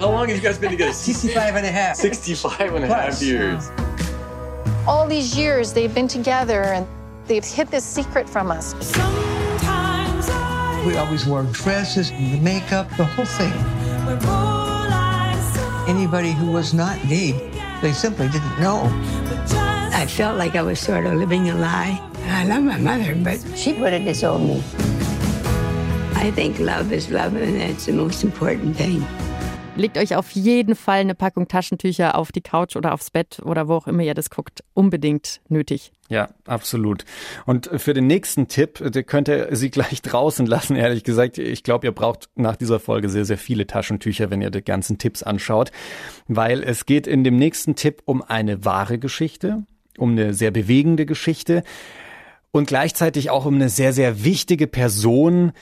How 0.00 0.08
long 0.08 0.28
have 0.28 0.36
you 0.38 0.42
guys 0.42 0.56
been 0.56 0.70
together? 0.70 0.94
65 0.94 1.56
and 1.56 1.66
a 1.66 1.70
half. 1.70 1.94
65 1.94 2.74
and 2.74 2.84
a 2.84 2.88
half 2.88 3.20
years. 3.20 3.70
All 4.88 5.06
these 5.06 5.36
years 5.36 5.74
they've 5.74 5.94
been 5.94 6.08
together 6.08 6.62
and 6.62 6.86
they've 7.26 7.44
hid 7.44 7.68
this 7.68 7.84
secret 7.84 8.26
from 8.26 8.50
us. 8.50 8.72
We 10.86 10.96
always 10.96 11.26
wore 11.26 11.42
dresses, 11.52 12.08
the 12.12 12.40
makeup, 12.40 12.88
the 12.96 13.04
whole 13.04 13.26
thing. 13.26 13.52
Anybody 15.86 16.32
who 16.32 16.50
was 16.50 16.72
not 16.72 16.98
gay, 17.06 17.32
they 17.82 17.92
simply 17.92 18.28
didn't 18.28 18.58
know. 18.58 18.88
I 19.92 20.06
felt 20.08 20.38
like 20.38 20.54
I 20.56 20.62
was 20.62 20.80
sort 20.80 21.04
of 21.04 21.12
living 21.12 21.50
a 21.50 21.54
lie. 21.54 22.00
I 22.24 22.46
love 22.46 22.62
my 22.62 22.78
mother, 22.78 23.14
but 23.16 23.38
she 23.54 23.74
put 23.74 23.92
it 23.92 24.06
disowned 24.06 24.48
me. 24.48 24.62
I 26.14 26.30
think 26.30 26.58
love 26.58 26.90
is 26.90 27.10
love, 27.10 27.36
and 27.36 27.60
that's 27.60 27.84
the 27.84 27.92
most 27.92 28.24
important 28.24 28.78
thing. 28.78 29.04
Legt 29.76 29.96
euch 29.96 30.16
auf 30.16 30.30
jeden 30.32 30.74
Fall 30.74 31.00
eine 31.00 31.14
Packung 31.14 31.48
Taschentücher 31.48 32.16
auf 32.16 32.32
die 32.32 32.40
Couch 32.40 32.76
oder 32.76 32.92
aufs 32.92 33.10
Bett 33.10 33.40
oder 33.44 33.68
wo 33.68 33.74
auch 33.74 33.86
immer 33.86 34.02
ihr 34.02 34.14
das 34.14 34.28
guckt. 34.28 34.62
Unbedingt 34.74 35.40
nötig. 35.48 35.92
Ja, 36.08 36.28
absolut. 36.44 37.04
Und 37.46 37.70
für 37.76 37.94
den 37.94 38.06
nächsten 38.06 38.48
Tipp, 38.48 38.82
der 38.84 39.04
könnt 39.04 39.28
ihr 39.28 39.48
sie 39.56 39.70
gleich 39.70 40.02
draußen 40.02 40.44
lassen, 40.44 40.76
ehrlich 40.76 41.04
gesagt. 41.04 41.38
Ich 41.38 41.62
glaube, 41.62 41.86
ihr 41.86 41.92
braucht 41.92 42.28
nach 42.34 42.56
dieser 42.56 42.80
Folge 42.80 43.08
sehr, 43.08 43.24
sehr 43.24 43.38
viele 43.38 43.66
Taschentücher, 43.66 44.30
wenn 44.30 44.42
ihr 44.42 44.50
die 44.50 44.62
ganzen 44.62 44.98
Tipps 44.98 45.22
anschaut. 45.22 45.70
Weil 46.26 46.62
es 46.62 46.84
geht 46.84 47.06
in 47.06 47.24
dem 47.24 47.36
nächsten 47.36 47.76
Tipp 47.76 48.02
um 48.04 48.22
eine 48.22 48.64
wahre 48.64 48.98
Geschichte, 48.98 49.64
um 49.96 50.10
eine 50.10 50.34
sehr 50.34 50.50
bewegende 50.50 51.06
Geschichte 51.06 51.62
und 52.50 52.66
gleichzeitig 52.66 53.30
auch 53.30 53.46
um 53.46 53.54
eine 53.54 53.68
sehr, 53.68 53.92
sehr 53.92 54.24
wichtige 54.24 54.66
Person 54.66 55.52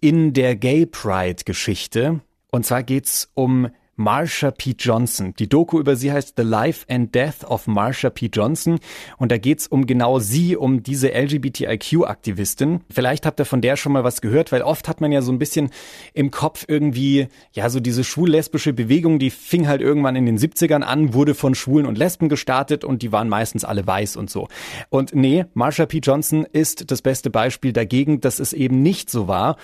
in 0.00 0.32
der 0.32 0.56
Gay 0.56 0.86
Pride 0.86 1.42
Geschichte. 1.44 2.20
Und 2.50 2.64
zwar 2.64 2.82
geht's 2.82 3.30
um 3.34 3.68
Marsha 3.98 4.52
P. 4.52 4.76
Johnson. 4.78 5.34
Die 5.40 5.48
Doku 5.48 5.80
über 5.80 5.96
sie 5.96 6.12
heißt 6.12 6.34
The 6.36 6.44
Life 6.44 6.86
and 6.88 7.12
Death 7.12 7.44
of 7.44 7.66
Marsha 7.66 8.10
P. 8.10 8.30
Johnson. 8.32 8.78
Und 9.16 9.32
da 9.32 9.38
geht's 9.38 9.66
um 9.66 9.86
genau 9.86 10.20
sie, 10.20 10.56
um 10.56 10.84
diese 10.84 11.08
LGBTIQ-Aktivistin. 11.12 12.82
Vielleicht 12.90 13.26
habt 13.26 13.40
ihr 13.40 13.44
von 13.44 13.60
der 13.60 13.76
schon 13.76 13.92
mal 13.92 14.04
was 14.04 14.20
gehört, 14.20 14.52
weil 14.52 14.62
oft 14.62 14.88
hat 14.88 15.00
man 15.00 15.10
ja 15.10 15.20
so 15.20 15.32
ein 15.32 15.40
bisschen 15.40 15.70
im 16.14 16.30
Kopf 16.30 16.64
irgendwie, 16.68 17.26
ja, 17.52 17.68
so 17.70 17.80
diese 17.80 18.04
schwul-lesbische 18.04 18.72
Bewegung, 18.72 19.18
die 19.18 19.30
fing 19.30 19.66
halt 19.66 19.80
irgendwann 19.80 20.14
in 20.14 20.26
den 20.26 20.38
70ern 20.38 20.82
an, 20.82 21.12
wurde 21.12 21.34
von 21.34 21.56
Schwulen 21.56 21.84
und 21.84 21.98
Lesben 21.98 22.28
gestartet 22.28 22.84
und 22.84 23.02
die 23.02 23.10
waren 23.10 23.28
meistens 23.28 23.64
alle 23.64 23.84
weiß 23.84 24.16
und 24.16 24.30
so. 24.30 24.46
Und 24.90 25.12
nee, 25.12 25.44
Marsha 25.54 25.86
P. 25.86 25.98
Johnson 25.98 26.44
ist 26.44 26.92
das 26.92 27.02
beste 27.02 27.30
Beispiel 27.30 27.72
dagegen, 27.72 28.20
dass 28.20 28.38
es 28.38 28.52
eben 28.52 28.80
nicht 28.80 29.10
so 29.10 29.26
war. 29.26 29.56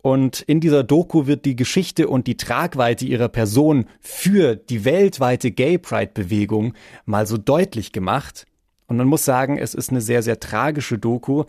Und 0.00 0.42
in 0.42 0.60
dieser 0.60 0.84
Doku 0.84 1.26
wird 1.26 1.44
die 1.44 1.56
Geschichte 1.56 2.08
und 2.08 2.26
die 2.26 2.36
Tragweite 2.36 3.04
ihrer 3.04 3.28
Person 3.28 3.86
für 4.00 4.54
die 4.54 4.84
weltweite 4.84 5.50
Gay 5.50 5.78
Pride 5.78 6.12
Bewegung 6.14 6.74
mal 7.04 7.26
so 7.26 7.36
deutlich 7.36 7.92
gemacht. 7.92 8.46
Und 8.86 8.96
man 8.96 9.08
muss 9.08 9.24
sagen, 9.24 9.58
es 9.58 9.74
ist 9.74 9.90
eine 9.90 10.00
sehr, 10.00 10.22
sehr 10.22 10.40
tragische 10.40 10.98
Doku, 10.98 11.44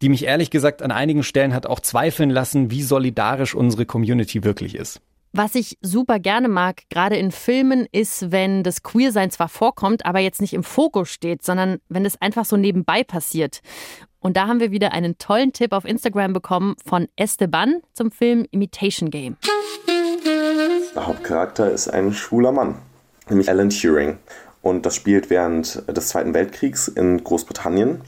die 0.00 0.08
mich 0.08 0.24
ehrlich 0.24 0.50
gesagt 0.50 0.80
an 0.82 0.92
einigen 0.92 1.24
Stellen 1.24 1.54
hat 1.54 1.66
auch 1.66 1.80
zweifeln 1.80 2.30
lassen, 2.30 2.70
wie 2.70 2.82
solidarisch 2.82 3.54
unsere 3.54 3.84
Community 3.84 4.44
wirklich 4.44 4.76
ist. 4.76 5.00
Was 5.32 5.54
ich 5.54 5.76
super 5.82 6.18
gerne 6.18 6.48
mag, 6.48 6.88
gerade 6.88 7.16
in 7.16 7.32
Filmen, 7.32 7.86
ist, 7.92 8.32
wenn 8.32 8.62
das 8.62 8.82
Queersein 8.82 9.30
zwar 9.30 9.48
vorkommt, 9.48 10.06
aber 10.06 10.20
jetzt 10.20 10.40
nicht 10.40 10.54
im 10.54 10.62
Fokus 10.62 11.10
steht, 11.10 11.44
sondern 11.44 11.78
wenn 11.88 12.06
es 12.06 12.20
einfach 12.20 12.46
so 12.46 12.56
nebenbei 12.56 13.04
passiert. 13.04 13.60
Und 14.20 14.36
da 14.36 14.48
haben 14.48 14.60
wir 14.60 14.70
wieder 14.70 14.92
einen 14.92 15.18
tollen 15.18 15.52
Tipp 15.52 15.72
auf 15.72 15.84
Instagram 15.84 16.32
bekommen 16.32 16.74
von 16.84 17.08
Esteban 17.16 17.82
zum 17.92 18.10
Film 18.10 18.46
Imitation 18.50 19.10
Game. 19.10 19.36
Der 20.94 21.06
Hauptcharakter 21.06 21.70
ist 21.70 21.88
ein 21.88 22.12
schwuler 22.12 22.50
Mann, 22.50 22.76
nämlich 23.28 23.48
Alan 23.48 23.70
Turing. 23.70 24.18
Und 24.60 24.84
das 24.84 24.96
spielt 24.96 25.30
während 25.30 25.82
des 25.88 26.08
Zweiten 26.08 26.34
Weltkriegs 26.34 26.88
in 26.88 27.22
Großbritannien. 27.22 28.00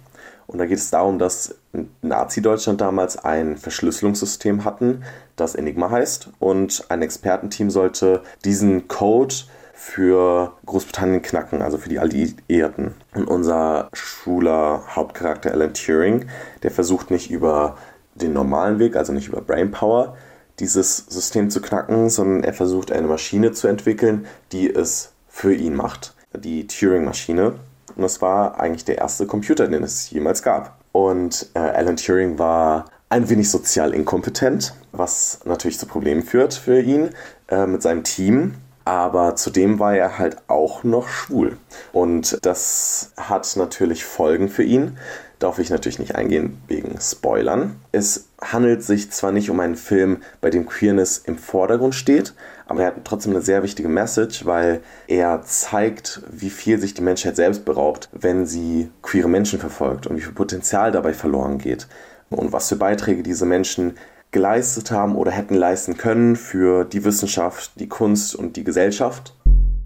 Und 0.48 0.58
da 0.58 0.66
geht 0.66 0.78
es 0.78 0.90
darum, 0.90 1.20
dass 1.20 1.54
Nazi-Deutschland 2.02 2.80
damals 2.80 3.16
ein 3.16 3.56
Verschlüsselungssystem 3.56 4.64
hatten, 4.64 5.04
das 5.36 5.54
Enigma 5.54 5.90
heißt. 5.90 6.30
Und 6.40 6.86
ein 6.88 7.02
Expertenteam 7.02 7.70
sollte 7.70 8.24
diesen 8.44 8.88
Code 8.88 9.36
für 9.80 10.52
Großbritannien 10.66 11.22
knacken, 11.22 11.62
also 11.62 11.78
für 11.78 11.88
die 11.88 11.98
Alliierten. 11.98 12.94
Und 13.14 13.24
unser 13.26 13.88
schwuler 13.94 14.82
Hauptcharakter 14.94 15.52
Alan 15.52 15.72
Turing, 15.72 16.26
der 16.62 16.70
versucht 16.70 17.10
nicht 17.10 17.30
über 17.30 17.78
den 18.14 18.34
normalen 18.34 18.78
Weg, 18.78 18.94
also 18.94 19.14
nicht 19.14 19.28
über 19.28 19.40
Brainpower, 19.40 20.18
dieses 20.58 20.98
System 21.08 21.48
zu 21.48 21.62
knacken, 21.62 22.10
sondern 22.10 22.44
er 22.44 22.52
versucht 22.52 22.92
eine 22.92 23.06
Maschine 23.06 23.52
zu 23.52 23.68
entwickeln, 23.68 24.26
die 24.52 24.68
es 24.70 25.12
für 25.28 25.54
ihn 25.54 25.74
macht. 25.74 26.14
Die 26.34 26.66
Turing-Maschine. 26.66 27.54
Und 27.96 28.02
das 28.02 28.20
war 28.20 28.60
eigentlich 28.60 28.84
der 28.84 28.98
erste 28.98 29.26
Computer, 29.26 29.66
den 29.66 29.82
es 29.82 30.10
jemals 30.10 30.42
gab. 30.42 30.76
Und 30.92 31.48
äh, 31.54 31.58
Alan 31.58 31.96
Turing 31.96 32.38
war 32.38 32.84
ein 33.08 33.30
wenig 33.30 33.50
sozial 33.50 33.94
inkompetent, 33.94 34.74
was 34.92 35.40
natürlich 35.46 35.78
zu 35.78 35.86
Problemen 35.86 36.22
führt 36.22 36.52
für 36.52 36.80
ihn 36.80 37.10
äh, 37.48 37.66
mit 37.66 37.80
seinem 37.80 38.04
Team 38.04 38.56
aber 38.84 39.36
zudem 39.36 39.78
war 39.78 39.94
er 39.94 40.18
halt 40.18 40.36
auch 40.48 40.84
noch 40.84 41.08
schwul. 41.08 41.56
Und 41.92 42.38
das 42.42 43.12
hat 43.16 43.56
natürlich 43.56 44.04
Folgen 44.04 44.48
für 44.48 44.62
ihn. 44.62 44.98
Will 45.40 45.64
ich 45.64 45.70
natürlich 45.70 45.98
nicht 45.98 46.16
eingehen 46.16 46.60
wegen 46.68 47.00
Spoilern. 47.00 47.76
Es 47.92 48.26
handelt 48.42 48.82
sich 48.82 49.10
zwar 49.10 49.32
nicht 49.32 49.48
um 49.48 49.58
einen 49.60 49.76
Film, 49.76 50.22
bei 50.42 50.50
dem 50.50 50.66
Queerness 50.66 51.16
im 51.18 51.38
Vordergrund 51.38 51.94
steht, 51.94 52.34
aber 52.66 52.82
er 52.82 52.86
hat 52.88 53.04
trotzdem 53.04 53.32
eine 53.32 53.40
sehr 53.40 53.62
wichtige 53.62 53.88
Message, 53.88 54.44
weil 54.44 54.82
er 55.06 55.42
zeigt, 55.42 56.22
wie 56.30 56.50
viel 56.50 56.78
sich 56.78 56.92
die 56.92 57.02
Menschheit 57.02 57.36
selbst 57.36 57.64
beraubt, 57.64 58.10
wenn 58.12 58.44
sie 58.44 58.90
queere 59.00 59.28
Menschen 59.28 59.58
verfolgt 59.58 60.06
und 60.06 60.16
wie 60.16 60.20
viel 60.20 60.34
Potenzial 60.34 60.92
dabei 60.92 61.14
verloren 61.14 61.56
geht. 61.56 61.88
Und 62.28 62.52
was 62.52 62.68
für 62.68 62.76
Beiträge 62.76 63.22
diese 63.22 63.44
Menschen 63.44 63.96
geleistet 64.30 64.90
haben 64.90 65.16
oder 65.16 65.30
hätten 65.30 65.54
leisten 65.54 65.96
können 65.96 66.36
für 66.36 66.84
die 66.84 67.04
Wissenschaft, 67.04 67.72
die 67.76 67.88
Kunst 67.88 68.34
und 68.34 68.56
die 68.56 68.64
Gesellschaft. 68.64 69.34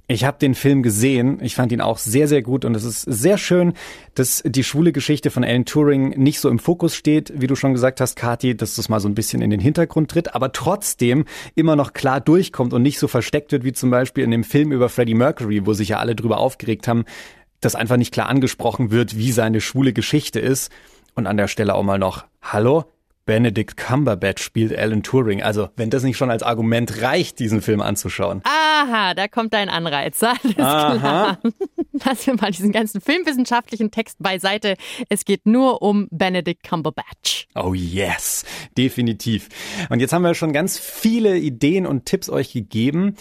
Ich 0.06 0.24
habe 0.24 0.38
den 0.38 0.54
Film 0.54 0.82
gesehen. 0.82 1.38
Ich 1.40 1.54
fand 1.54 1.72
ihn 1.72 1.80
auch 1.80 1.96
sehr, 1.96 2.28
sehr 2.28 2.42
gut. 2.42 2.66
Und 2.66 2.74
es 2.74 2.84
ist 2.84 3.02
sehr 3.02 3.38
schön, 3.38 3.72
dass 4.14 4.42
die 4.44 4.62
schwule 4.62 4.92
Geschichte 4.92 5.30
von 5.30 5.44
Alan 5.44 5.64
Turing 5.64 6.10
nicht 6.10 6.40
so 6.40 6.50
im 6.50 6.58
Fokus 6.58 6.94
steht, 6.94 7.32
wie 7.34 7.46
du 7.46 7.56
schon 7.56 7.72
gesagt 7.72 8.02
hast, 8.02 8.14
Kathi, 8.14 8.54
dass 8.54 8.74
das 8.74 8.90
mal 8.90 9.00
so 9.00 9.08
ein 9.08 9.14
bisschen 9.14 9.40
in 9.40 9.48
den 9.48 9.60
Hintergrund 9.60 10.10
tritt, 10.10 10.34
aber 10.34 10.52
trotzdem 10.52 11.24
immer 11.54 11.74
noch 11.74 11.94
klar 11.94 12.20
durchkommt 12.20 12.74
und 12.74 12.82
nicht 12.82 12.98
so 12.98 13.08
versteckt 13.08 13.50
wird, 13.50 13.64
wie 13.64 13.72
zum 13.72 13.90
Beispiel 13.90 14.24
in 14.24 14.30
dem 14.30 14.44
Film 14.44 14.72
über 14.72 14.90
Freddie 14.90 15.14
Mercury, 15.14 15.64
wo 15.64 15.72
sich 15.72 15.88
ja 15.88 16.00
alle 16.00 16.14
drüber 16.14 16.36
aufgeregt 16.36 16.86
haben, 16.86 17.06
dass 17.62 17.74
einfach 17.74 17.96
nicht 17.96 18.12
klar 18.12 18.28
angesprochen 18.28 18.90
wird, 18.90 19.16
wie 19.16 19.32
seine 19.32 19.62
schwule 19.62 19.94
Geschichte 19.94 20.38
ist. 20.38 20.70
Und 21.14 21.26
an 21.26 21.38
der 21.38 21.48
Stelle 21.48 21.74
auch 21.74 21.82
mal 21.82 21.98
noch, 21.98 22.26
hallo, 22.42 22.84
Benedict 23.26 23.76
Cumberbatch 23.76 24.42
spielt 24.42 24.76
Alan 24.76 25.02
Turing. 25.02 25.42
Also, 25.42 25.68
wenn 25.76 25.90
das 25.90 26.02
nicht 26.02 26.16
schon 26.16 26.30
als 26.30 26.42
Argument 26.42 27.02
reicht, 27.02 27.38
diesen 27.38 27.62
Film 27.62 27.80
anzuschauen. 27.80 28.42
Aha, 28.44 29.14
da 29.14 29.28
kommt 29.28 29.54
dein 29.54 29.68
Anreiz. 29.68 30.22
Alles 30.22 30.58
Aha. 30.58 30.98
klar. 30.98 31.38
Lassen 31.92 32.26
wir 32.26 32.34
mal 32.34 32.50
diesen 32.50 32.72
ganzen 32.72 33.00
filmwissenschaftlichen 33.00 33.90
Text 33.90 34.18
beiseite. 34.20 34.76
Es 35.08 35.24
geht 35.24 35.46
nur 35.46 35.82
um 35.82 36.08
Benedict 36.10 36.62
Cumberbatch. 36.68 37.46
Oh 37.54 37.72
yes, 37.72 38.44
definitiv. 38.76 39.48
Und 39.88 40.00
jetzt 40.00 40.12
haben 40.12 40.22
wir 40.22 40.34
schon 40.34 40.52
ganz 40.52 40.78
viele 40.78 41.38
Ideen 41.38 41.86
und 41.86 42.04
Tipps 42.04 42.28
euch 42.28 42.52
gegeben. 42.52 43.14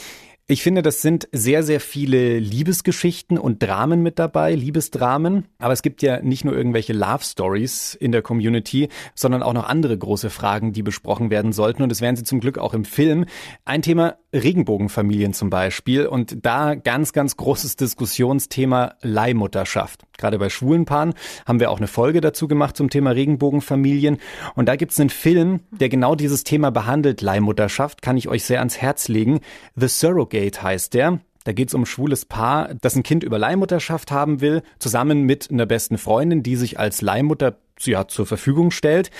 Ich 0.46 0.62
finde, 0.62 0.82
das 0.82 1.02
sind 1.02 1.30
sehr, 1.32 1.64
sehr 1.64 1.80
viele 1.80 2.38
Liebesgeschichten 2.38 3.38
und 3.38 3.64
Dramen 3.64 4.04
mit 4.04 4.20
dabei, 4.20 4.54
Liebesdramen. 4.54 5.46
Aber 5.58 5.72
es 5.72 5.82
gibt 5.82 6.02
ja 6.02 6.22
nicht 6.22 6.44
nur 6.44 6.54
irgendwelche 6.54 6.92
Love 6.92 7.24
Stories 7.24 7.96
in 7.96 8.12
der 8.12 8.22
Community, 8.22 8.90
sondern 9.16 9.42
auch 9.42 9.54
noch 9.54 9.70
andere 9.70 9.98
große 9.98 10.30
Fragen, 10.30 10.74
die 10.74 10.84
besprochen 10.84 11.30
werden 11.30 11.54
sollten. 11.54 11.82
Und 11.82 11.94
es 11.94 12.02
wären 12.02 12.18
sie 12.18 12.24
zum 12.24 12.42
Glück 12.42 12.58
auch 12.58 12.74
im 12.74 12.84
Film. 12.84 13.24
Ein 13.64 13.84
Thema 13.84 14.18
Regenbogenfamilien 14.34 15.32
zum 15.32 15.50
Beispiel. 15.50 16.08
Und 16.08 16.46
da 16.46 16.76
ganz, 16.76 17.14
ganz 17.14 17.38
großes 17.38 17.78
Diskussionsthema 17.78 18.96
Leihmutterschaft. 19.02 20.04
Gerade 20.18 20.38
bei 20.38 20.50
schwulen 20.50 20.86
Paaren 20.86 21.14
haben 21.46 21.60
wir 21.60 21.72
auch 21.72 21.78
eine 21.78 21.88
Folge 21.88 22.22
dazu 22.22 22.48
gemacht 22.48 22.78
zum 22.78 22.90
Thema 22.90 23.12
Regenbogenfamilien. 23.12 24.18
Und 24.56 24.68
da 24.68 24.76
gibt 24.76 24.92
es 24.92 25.00
einen 25.00 25.10
Film, 25.10 25.62
der 25.72 25.90
genau 25.90 26.16
dieses 26.16 26.44
Thema 26.44 26.72
behandelt, 26.72 27.22
Leihmutterschaft, 27.22 28.02
kann 28.02 28.18
ich 28.18 28.28
euch 28.28 28.44
sehr 28.44 28.60
ans 28.60 28.78
Herz 28.78 29.08
legen. 29.08 29.40
The 29.76 29.88
Surrogate 29.88 30.62
heißt 30.62 30.94
der. 30.94 31.20
Da 31.44 31.52
geht 31.52 31.68
es 31.68 31.74
um 31.74 31.86
schwules 31.86 32.26
Paar, 32.26 32.74
das 32.76 32.96
ein 32.96 33.04
Kind 33.04 33.24
über 33.24 33.38
Leihmutterschaft 33.38 34.12
haben 34.12 34.40
will, 34.40 34.64
zusammen 34.80 35.24
mit 35.24 35.52
einer 35.52 35.66
besten 35.66 35.98
Freundin, 35.98 36.42
die 36.42 36.56
sich 36.56 36.80
als 36.80 37.02
Leihmutter 37.02 37.58
ja, 37.82 38.08
zur 38.08 38.26
Verfügung 38.26 38.72
stellt. 38.72 39.12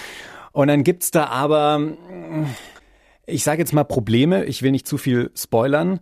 Und 0.54 0.68
dann 0.70 0.84
gibt's 0.84 1.12
da 1.12 1.26
aber, 1.26 1.82
ich 3.26 3.44
sage 3.44 3.62
jetzt 3.62 3.74
mal 3.74 3.84
Probleme, 3.84 4.46
ich 4.46 4.62
will 4.62 4.72
nicht 4.72 4.88
zu 4.88 4.98
viel 4.98 5.32
spoilern. 5.36 6.00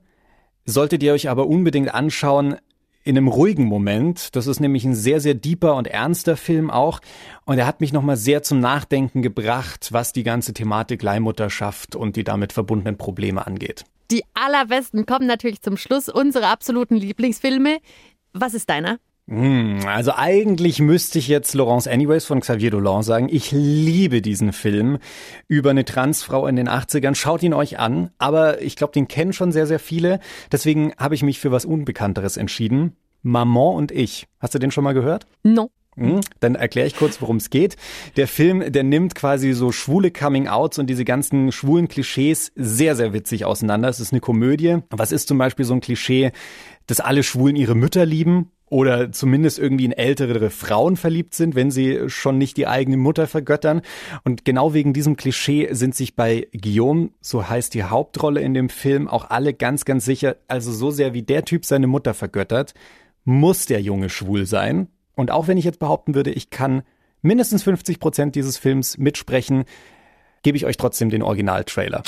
Solltet 0.65 1.01
ihr 1.01 1.13
euch 1.13 1.29
aber 1.29 1.47
unbedingt 1.47 1.91
anschauen, 1.91 2.57
in 3.03 3.17
einem 3.17 3.27
ruhigen 3.27 3.65
Moment. 3.65 4.35
Das 4.35 4.47
ist 4.47 4.59
nämlich 4.59 4.85
ein 4.85 4.95
sehr, 4.95 5.19
sehr 5.19 5.33
deeper 5.33 5.75
und 5.75 5.87
ernster 5.87 6.37
Film 6.37 6.69
auch. 6.69 6.99
Und 7.45 7.57
er 7.57 7.65
hat 7.65 7.81
mich 7.81 7.93
nochmal 7.93 8.17
sehr 8.17 8.43
zum 8.43 8.59
Nachdenken 8.59 9.21
gebracht, 9.21 9.89
was 9.91 10.13
die 10.13 10.23
ganze 10.23 10.53
Thematik 10.53 11.01
Leihmutterschaft 11.03 11.95
und 11.95 12.15
die 12.15 12.23
damit 12.23 12.53
verbundenen 12.53 12.97
Probleme 12.97 13.45
angeht. 13.45 13.85
Die 14.11 14.23
allerbesten 14.33 15.05
kommen 15.05 15.25
natürlich 15.25 15.61
zum 15.61 15.77
Schluss, 15.77 16.09
unsere 16.09 16.47
absoluten 16.47 16.95
Lieblingsfilme. 16.95 17.79
Was 18.33 18.53
ist 18.53 18.69
deiner? 18.69 18.99
Hm, 19.31 19.79
also 19.87 20.11
eigentlich 20.13 20.79
müsste 20.79 21.17
ich 21.17 21.29
jetzt 21.29 21.53
Laurence 21.53 21.87
Anyways 21.87 22.25
von 22.25 22.41
Xavier 22.41 22.69
Dolan 22.69 23.01
sagen. 23.01 23.29
Ich 23.31 23.53
liebe 23.53 24.21
diesen 24.21 24.51
Film 24.51 24.97
über 25.47 25.69
eine 25.69 25.85
Transfrau 25.85 26.47
in 26.47 26.57
den 26.57 26.67
80ern. 26.67 27.15
Schaut 27.15 27.41
ihn 27.41 27.53
euch 27.53 27.79
an. 27.79 28.11
Aber 28.17 28.61
ich 28.61 28.75
glaube, 28.75 28.91
den 28.91 29.07
kennen 29.07 29.31
schon 29.31 29.53
sehr, 29.53 29.67
sehr 29.67 29.79
viele. 29.79 30.19
Deswegen 30.51 30.91
habe 30.97 31.15
ich 31.15 31.23
mich 31.23 31.39
für 31.39 31.49
was 31.49 31.63
Unbekannteres 31.63 32.35
entschieden. 32.35 32.97
Maman 33.21 33.75
und 33.75 33.91
ich. 33.93 34.27
Hast 34.41 34.53
du 34.53 34.59
den 34.59 34.71
schon 34.71 34.83
mal 34.83 34.93
gehört? 34.93 35.27
No. 35.43 35.71
Hm, 35.97 36.21
dann 36.39 36.55
erkläre 36.55 36.87
ich 36.87 36.95
kurz, 36.95 37.21
worum 37.21 37.35
es 37.35 37.49
geht. 37.49 37.75
Der 38.15 38.27
Film, 38.27 38.71
der 38.71 38.83
nimmt 38.83 39.13
quasi 39.13 39.51
so 39.51 39.73
schwule 39.73 40.09
Coming-Outs 40.09 40.79
und 40.79 40.89
diese 40.89 41.03
ganzen 41.03 41.51
schwulen 41.51 41.89
Klischees 41.89 42.53
sehr, 42.55 42.95
sehr 42.95 43.11
witzig 43.11 43.43
auseinander. 43.43 43.89
Es 43.89 43.99
ist 43.99 44.13
eine 44.13 44.21
Komödie. 44.21 44.77
Was 44.89 45.11
ist 45.11 45.27
zum 45.27 45.37
Beispiel 45.37 45.65
so 45.65 45.73
ein 45.73 45.81
Klischee, 45.81 46.31
dass 46.87 46.99
alle 46.99 47.23
Schwulen 47.23 47.55
ihre 47.55 47.75
Mütter 47.75 48.05
lieben? 48.05 48.51
oder 48.71 49.11
zumindest 49.11 49.59
irgendwie 49.59 49.83
in 49.83 49.91
ältere 49.91 50.49
Frauen 50.49 50.95
verliebt 50.95 51.35
sind, 51.35 51.55
wenn 51.55 51.71
sie 51.71 52.07
schon 52.07 52.37
nicht 52.37 52.55
die 52.55 52.67
eigene 52.67 52.95
Mutter 52.95 53.27
vergöttern. 53.27 53.81
Und 54.23 54.45
genau 54.45 54.73
wegen 54.73 54.93
diesem 54.93 55.17
Klischee 55.17 55.67
sind 55.73 55.93
sich 55.93 56.15
bei 56.15 56.47
Guillaume, 56.53 57.09
so 57.19 57.49
heißt 57.49 57.73
die 57.73 57.83
Hauptrolle 57.83 58.39
in 58.39 58.53
dem 58.53 58.69
Film, 58.69 59.09
auch 59.09 59.29
alle 59.29 59.53
ganz, 59.53 59.83
ganz 59.83 60.05
sicher, 60.05 60.37
also 60.47 60.71
so 60.71 60.89
sehr 60.89 61.13
wie 61.13 61.21
der 61.21 61.43
Typ 61.43 61.65
seine 61.65 61.87
Mutter 61.87 62.13
vergöttert, 62.13 62.73
muss 63.25 63.65
der 63.65 63.81
Junge 63.81 64.09
schwul 64.09 64.45
sein. 64.45 64.87
Und 65.15 65.31
auch 65.31 65.49
wenn 65.49 65.57
ich 65.57 65.65
jetzt 65.65 65.79
behaupten 65.79 66.15
würde, 66.15 66.31
ich 66.31 66.49
kann 66.49 66.83
mindestens 67.21 67.63
50 67.63 67.99
Prozent 67.99 68.35
dieses 68.35 68.57
Films 68.57 68.97
mitsprechen, 68.97 69.65
gebe 70.43 70.55
ich 70.55 70.65
euch 70.65 70.77
trotzdem 70.77 71.09
den 71.09 71.23
Originaltrailer. 71.23 72.03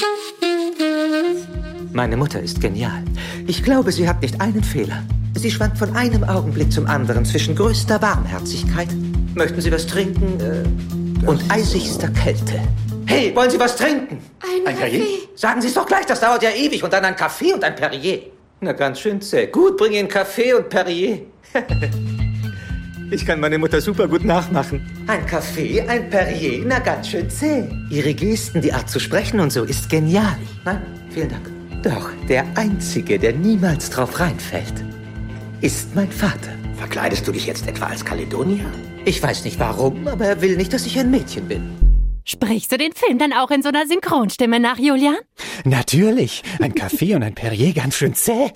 Meine 1.93 2.17
Mutter 2.17 2.41
ist 2.41 2.59
genial. 2.59 3.03
Ich 3.47 3.63
glaube, 3.63 3.91
sie 3.91 4.07
hat 4.09 4.21
nicht 4.21 4.41
einen 4.41 4.63
Fehler. 4.63 5.03
Sie 5.35 5.51
schwankt 5.51 5.77
von 5.77 5.95
einem 5.95 6.23
Augenblick 6.23 6.71
zum 6.71 6.87
anderen 6.87 7.25
zwischen 7.25 7.55
größter 7.55 8.01
Warmherzigkeit. 8.01 8.87
Möchten 9.35 9.61
Sie 9.61 9.71
was 9.71 9.85
trinken? 9.87 10.39
Äh, 10.39 11.27
und 11.27 11.43
eisigster 11.49 12.09
Kälte. 12.09 12.59
Hey, 13.05 13.35
wollen 13.35 13.49
Sie 13.49 13.59
was 13.59 13.75
trinken? 13.75 14.19
Ein, 14.41 14.67
ein 14.67 14.75
Perrier? 14.75 15.03
Sagen 15.35 15.61
Sie 15.61 15.67
es 15.67 15.73
doch 15.73 15.85
gleich, 15.85 16.05
das 16.05 16.19
dauert 16.19 16.43
ja 16.43 16.51
ewig. 16.51 16.83
Und 16.83 16.93
dann 16.93 17.05
ein 17.05 17.15
Kaffee 17.15 17.53
und 17.53 17.63
ein 17.63 17.75
Perrier. 17.75 18.21
Na, 18.61 18.71
ganz 18.71 18.99
schön 18.99 19.21
zäh. 19.21 19.47
Gut, 19.47 19.77
bring 19.77 19.93
Ihnen 19.93 20.07
Kaffee 20.07 20.53
und 20.53 20.69
Perrier. 20.69 21.21
ich 23.11 23.25
kann 23.25 23.39
meine 23.39 23.57
Mutter 23.57 23.81
super 23.81 24.07
gut 24.07 24.23
nachmachen. 24.23 25.05
Ein 25.07 25.25
Kaffee, 25.25 25.81
ein 25.81 26.09
Perrier, 26.09 26.63
na, 26.65 26.79
ganz 26.79 27.09
schön 27.09 27.29
zäh. 27.29 27.65
Ihre 27.89 28.13
Gesten, 28.13 28.61
die 28.61 28.71
Art 28.71 28.89
zu 28.89 28.99
sprechen 28.99 29.39
und 29.39 29.51
so 29.51 29.63
ist 29.63 29.89
genial. 29.89 30.37
Nein, 30.63 30.81
vielen 31.13 31.29
Dank. 31.29 31.49
Doch, 31.83 32.09
der 32.27 32.45
Einzige, 32.55 33.19
der 33.19 33.33
niemals 33.33 33.89
drauf 33.89 34.19
reinfällt, 34.19 34.73
ist 35.61 35.95
mein 35.95 36.11
Vater. 36.11 36.51
Verkleidest 36.77 37.27
du 37.27 37.31
dich 37.31 37.45
jetzt 37.45 37.67
etwa 37.67 37.85
als 37.87 38.03
Kaledonier? 38.03 38.65
Ich 39.05 39.21
weiß 39.21 39.43
nicht 39.43 39.59
warum, 39.59 40.07
aber 40.07 40.25
er 40.25 40.41
will 40.41 40.57
nicht, 40.57 40.73
dass 40.73 40.85
ich 40.85 40.97
ein 40.99 41.11
Mädchen 41.11 41.47
bin. 41.47 41.82
Sprichst 42.25 42.71
du 42.71 42.77
den 42.77 42.93
Film 42.93 43.19
dann 43.19 43.33
auch 43.33 43.51
in 43.51 43.61
so 43.61 43.69
einer 43.69 43.85
Synchronstimme 43.85 44.59
nach, 44.59 44.77
Julian? 44.77 45.15
Natürlich. 45.65 46.43
Ein 46.61 46.73
Kaffee 46.73 47.15
und 47.15 47.23
ein 47.23 47.35
Perrier 47.35 47.73
ganz 47.73 47.95
schön 47.95 48.13
zäh. 48.13 48.51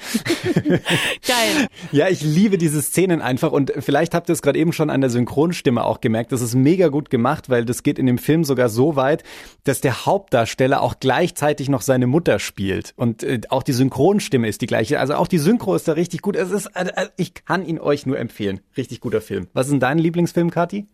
Geil. 1.28 1.68
Ja, 1.92 2.08
ich 2.08 2.22
liebe 2.22 2.58
diese 2.58 2.82
Szenen 2.82 3.22
einfach 3.22 3.52
und 3.52 3.74
vielleicht 3.80 4.14
habt 4.14 4.30
ihr 4.30 4.34
es 4.34 4.42
gerade 4.42 4.58
eben 4.58 4.72
schon 4.72 4.90
an 4.90 5.02
der 5.02 5.10
Synchronstimme 5.10 5.84
auch 5.84 6.00
gemerkt. 6.00 6.32
Das 6.32 6.42
ist 6.42 6.56
mega 6.56 6.88
gut 6.88 7.10
gemacht, 7.10 7.50
weil 7.50 7.66
das 7.66 7.84
geht 7.84 8.00
in 8.00 8.06
dem 8.06 8.18
Film 8.18 8.46
sogar 8.46 8.70
so 8.70 8.96
weit, 8.96 9.24
dass 9.66 9.82
der 9.82 10.06
Hauptdarsteller 10.06 10.82
auch 10.82 10.96
gleichzeitig 11.00 11.68
noch 11.68 11.82
seine 11.82 12.08
Mutter 12.08 12.40
spielt 12.40 12.94
und 12.96 13.24
äh, 13.24 13.42
auch 13.50 13.64
die 13.64 13.74
Synchronstimme 13.74 14.48
ist 14.48 14.62
die 14.62 14.68
gleiche. 14.68 15.00
Also 15.00 15.16
auch 15.16 15.28
die 15.28 15.40
Synchro 15.40 15.76
ist 15.76 15.88
da 15.88 15.94
richtig 15.94 16.22
gut. 16.22 16.36
Es 16.36 16.52
ist, 16.52 16.68
äh, 16.74 17.08
ich 17.18 17.34
kann 17.34 17.66
ihn 17.66 17.80
euch 17.80 18.06
nur 18.06 18.18
empfehlen. 18.18 18.62
Richtig 18.78 19.02
guter 19.02 19.22
Film. 19.22 19.48
Was 19.54 19.68
ist 19.68 19.72
denn 19.72 19.80
dein 19.80 20.00
Lieblingsfilm, 20.00 20.52
Kathi? 20.52 20.88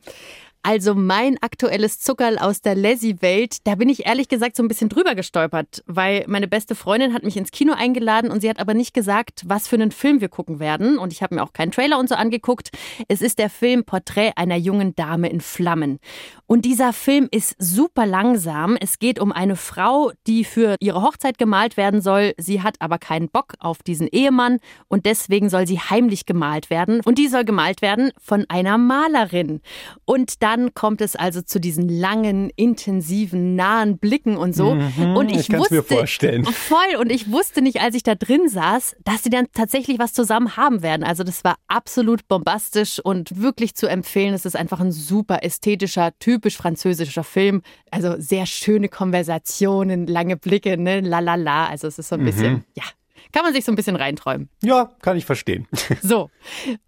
Also 0.66 0.96
mein 0.96 1.38
aktuelles 1.42 2.00
Zuckerl 2.00 2.38
aus 2.38 2.62
der 2.62 2.76
Lassie-Welt, 2.76 3.58
da 3.68 3.76
bin 3.76 3.90
ich 3.90 4.06
ehrlich 4.06 4.30
gesagt 4.30 4.56
so 4.56 4.64
ein 4.64 4.70
bisschen 4.70 4.88
drüber 4.88 5.14
gestolpert, 5.14 5.84
weil 5.88 6.24
meine 6.28 6.48
beste 6.48 6.74
Freundin 6.74 7.14
hat 7.14 7.24
mich 7.24 7.36
ins 7.36 7.52
Kino 7.52 7.74
eingeladen 7.74 8.32
und 8.32 8.40
sie 8.40 8.50
hat 8.50 8.62
aber 8.62 8.74
nicht 8.74 8.94
gesagt, 8.94 9.42
was 9.46 9.68
für 9.68 9.76
einen 9.76 9.92
Film 9.92 10.22
wir 10.22 10.30
gucken 10.30 10.62
werden. 10.62 10.98
Und 10.98 11.12
ich 11.12 11.22
habe 11.22 11.36
mir 11.36 11.44
auch 11.44 11.52
keinen 11.52 11.74
Trailer 11.74 12.00
und 12.00 12.08
so 12.08 12.16
angeguckt. 12.16 12.70
Es 13.10 13.22
ist 13.22 13.40
der 13.40 13.50
Film 13.50 13.84
Porträt 13.84 14.32
einer 14.38 14.56
jungen 14.56 14.96
Dame 14.96 15.30
in 15.30 15.42
Flammen. 15.42 16.00
Und 16.48 16.64
dieser 16.64 16.94
Film 16.94 17.28
ist 17.30 17.56
super 17.60 18.06
langsam. 18.06 18.78
Es 18.80 19.00
geht 19.00 19.20
um 19.20 19.34
eine 19.34 19.58
Frau, 19.58 20.12
die 20.28 20.46
für 20.46 20.78
ihre 20.80 21.02
Hochzeit 21.02 21.38
gemalt 21.38 21.76
werden 21.76 22.00
soll. 22.00 22.36
Sie 22.38 22.62
hat 22.62 22.78
aber 22.80 23.00
keinen 23.00 23.28
Bock 23.28 23.56
auf 23.60 23.84
diesen 23.84 24.08
Ehemann 24.08 24.60
und 24.88 25.06
deswegen 25.06 25.50
soll 25.50 25.68
sie 25.68 25.80
heimlich 25.80 26.26
gemalt 26.26 26.70
werden. 26.70 27.02
Und 27.04 27.18
die 27.18 27.28
soll 27.28 27.44
gemalt 27.44 27.82
werden 27.82 28.12
von 28.22 28.46
einer 28.48 28.78
Malerin. 28.78 29.60
Und 30.06 30.42
da 30.42 30.53
dann 30.54 30.74
kommt 30.76 31.02
es 31.02 31.16
also 31.16 31.42
zu 31.42 31.60
diesen 31.60 31.90
langen, 31.90 32.52
intensiven, 32.56 33.56
nahen 33.56 33.98
Blicken 33.98 34.38
und 34.38 34.54
so. 34.56 34.76
Mhm, 34.76 35.16
und 35.18 35.32
ich, 35.32 35.40
ich 35.42 35.50
kann's 35.50 35.62
wusste 35.64 35.76
mir 35.76 35.84
vorstellen. 35.84 36.46
voll 36.46 36.96
und 37.00 37.12
ich 37.12 37.32
wusste 37.32 37.62
nicht, 37.64 37.82
als 37.82 37.96
ich 37.96 38.04
da 38.04 38.14
drin 38.14 38.48
saß, 38.48 38.96
dass 39.04 39.24
sie 39.24 39.30
dann 39.32 39.48
tatsächlich 39.54 39.98
was 39.98 40.14
zusammen 40.14 40.56
haben 40.58 40.84
werden. 40.84 41.04
Also 41.04 41.24
das 41.24 41.44
war 41.44 41.56
absolut 41.68 42.28
bombastisch 42.28 43.00
und 43.00 43.42
wirklich 43.42 43.74
zu 43.74 43.88
empfehlen. 43.88 44.34
Es 44.36 44.46
ist 44.46 44.56
einfach 44.56 44.80
ein 44.80 44.92
super 44.92 45.44
ästhetischer, 45.44 46.12
typisch 46.20 46.56
französischer 46.58 47.24
Film. 47.24 47.64
Also 47.90 48.16
sehr 48.20 48.46
schöne 48.46 48.90
Konversationen, 48.90 50.06
lange 50.08 50.38
Blicke, 50.38 50.78
ne, 50.78 51.00
la 51.00 51.20
la 51.20 51.36
la. 51.36 51.66
Also 51.68 51.88
es 51.88 51.98
ist 51.98 52.10
so 52.10 52.16
ein 52.16 52.22
Mhm. 52.22 52.26
bisschen, 52.26 52.64
ja, 52.76 52.84
kann 53.32 53.44
man 53.44 53.54
sich 53.54 53.66
so 53.66 53.72
ein 53.72 53.76
bisschen 53.76 53.96
reinträumen. 53.96 54.50
Ja, 54.62 54.92
kann 55.02 55.18
ich 55.18 55.26
verstehen. 55.26 55.68
So. 56.04 56.30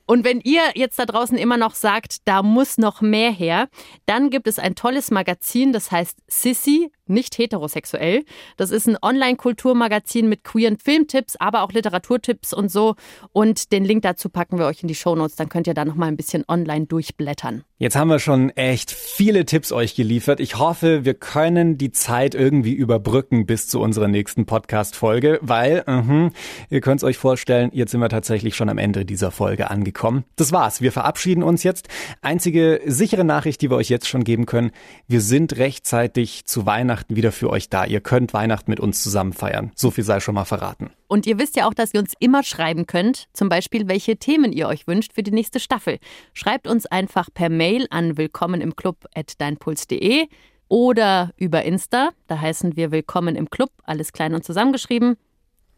Und 0.08 0.24
wenn 0.24 0.40
ihr 0.42 0.62
jetzt 0.76 1.00
da 1.00 1.06
draußen 1.06 1.38
immer 1.38 1.58
noch 1.58 1.74
sagt, 1.74 2.28
da 2.28 2.44
muss 2.44 2.78
noch 2.78 3.02
mehr 3.02 3.32
her, 3.32 3.70
dann 4.06 4.30
gibt 4.30 4.48
es 4.48 4.60
ein 4.60 4.76
tolles 4.76 5.10
Magazin, 5.10 5.74
das 5.74 5.92
heißt 5.92 6.20
Sissy, 6.28 6.92
nicht 7.08 7.38
heterosexuell. 7.38 8.24
Das 8.58 8.72
ist 8.72 8.88
ein 8.88 8.98
Online-Kulturmagazin 9.02 10.28
mit 10.28 10.44
queeren 10.44 10.78
Filmtipps, 10.78 11.36
aber 11.36 11.64
auch 11.64 11.72
Literaturtipps 11.72 12.54
und 12.54 12.72
so. 12.72 12.96
Und 13.32 13.72
den 13.72 13.84
Link 13.84 14.04
dazu 14.04 14.30
packen 14.30 14.58
wir 14.58 14.66
euch 14.66 14.82
in 14.82 14.88
die 14.88 14.96
Shownotes, 14.96 15.36
dann 15.36 15.50
könnt 15.50 15.68
ihr 15.68 15.74
da 15.74 15.86
noch 15.86 15.96
mal 15.96 16.08
ein 16.08 16.18
bisschen 16.18 16.46
online 16.48 16.86
durchblättern. 16.86 17.64
Jetzt 17.78 17.96
haben 17.96 18.08
wir 18.08 18.20
schon 18.20 18.52
echt 18.52 18.92
viele 18.92 19.46
Tipps 19.46 19.72
euch 19.72 19.96
geliefert. 19.96 20.40
Ich 20.40 20.58
hoffe, 20.58 21.04
wir 21.04 21.14
können 21.14 21.78
die 21.78 21.92
Zeit 21.92 22.34
irgendwie 22.34 22.74
überbrücken 22.74 23.46
bis 23.46 23.68
zu 23.68 23.82
unserer 23.82 24.08
nächsten 24.08 24.46
Podcast-Folge, 24.46 25.40
weil, 25.42 25.84
mhm, 25.86 26.32
ihr 26.70 26.82
könnt 26.82 27.02
es 27.02 27.04
euch 27.04 27.18
vorstellen, 27.18 27.70
jetzt 27.74 27.92
sind 27.92 28.00
wir 28.00 28.10
tatsächlich 28.10 28.56
schon 28.56 28.70
am 28.70 28.78
Ende 28.78 29.06
dieser 29.06 29.32
Folge 29.32 29.70
angekommen. 29.70 29.95
Das 30.36 30.52
war's. 30.52 30.82
Wir 30.82 30.92
verabschieden 30.92 31.42
uns 31.42 31.64
jetzt. 31.64 31.88
Einzige 32.22 32.82
sichere 32.86 33.24
Nachricht, 33.24 33.62
die 33.62 33.72
wir 33.72 33.78
euch 33.78 33.90
jetzt 33.90 34.08
schon 34.08 34.24
geben 34.24 34.46
können. 34.46 34.72
Wir 35.08 35.22
sind 35.22 35.58
rechtzeitig 35.58 36.46
zu 36.46 36.66
Weihnachten 36.66 37.16
wieder 37.16 37.32
für 37.32 37.50
euch 37.50 37.70
da. 37.70 37.86
Ihr 37.86 38.02
könnt 38.02 38.34
Weihnachten 38.34 38.70
mit 38.70 38.80
uns 38.80 39.02
zusammen 39.02 39.34
feiern. 39.34 39.72
So 39.76 39.90
viel 39.90 40.04
sei 40.04 40.20
schon 40.20 40.36
mal 40.36 40.46
verraten. 40.46 40.92
Und 41.08 41.26
ihr 41.26 41.40
wisst 41.40 41.56
ja 41.56 41.68
auch, 41.68 41.74
dass 41.74 41.94
ihr 41.94 42.00
uns 42.00 42.14
immer 42.20 42.44
schreiben 42.44 42.86
könnt, 42.86 43.28
zum 43.34 43.50
Beispiel, 43.50 43.88
welche 43.88 44.18
Themen 44.18 44.52
ihr 44.52 44.68
euch 44.68 44.86
wünscht 44.86 45.14
für 45.14 45.24
die 45.24 45.32
nächste 45.32 45.60
Staffel. 45.60 46.00
Schreibt 46.34 46.68
uns 46.68 46.86
einfach 46.86 47.30
per 47.34 47.50
Mail 47.50 47.88
an 47.90 48.18
willkommen 48.18 48.62
im 48.62 48.76
Club 48.76 49.06
deinpuls.de 49.38 50.28
oder 50.68 51.32
über 51.38 51.64
Insta, 51.64 52.10
da 52.28 52.42
heißen 52.42 52.76
wir 52.76 52.92
willkommen 52.92 53.36
im 53.36 53.50
Club, 53.50 53.72
alles 53.84 54.14
klein 54.14 54.34
und 54.34 54.44
zusammengeschrieben. 54.44 55.16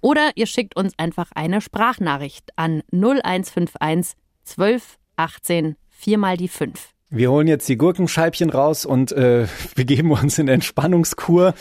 Oder 0.01 0.31
ihr 0.35 0.45
schickt 0.45 0.75
uns 0.75 0.93
einfach 0.97 1.29
eine 1.35 1.61
Sprachnachricht 1.61 2.51
an 2.55 2.81
0151 2.91 4.15
12 4.43 4.97
18 5.17 5.75
4 5.89 6.17
mal 6.17 6.37
die 6.37 6.47
5. 6.47 6.89
Wir 7.09 7.31
holen 7.31 7.47
jetzt 7.47 7.67
die 7.69 7.77
Gurkenscheibchen 7.77 8.49
raus 8.49 8.85
und 8.85 9.11
äh, 9.13 9.47
begeben 9.75 10.11
uns 10.11 10.37
in 10.37 10.47
Entspannungskur. 10.47 11.53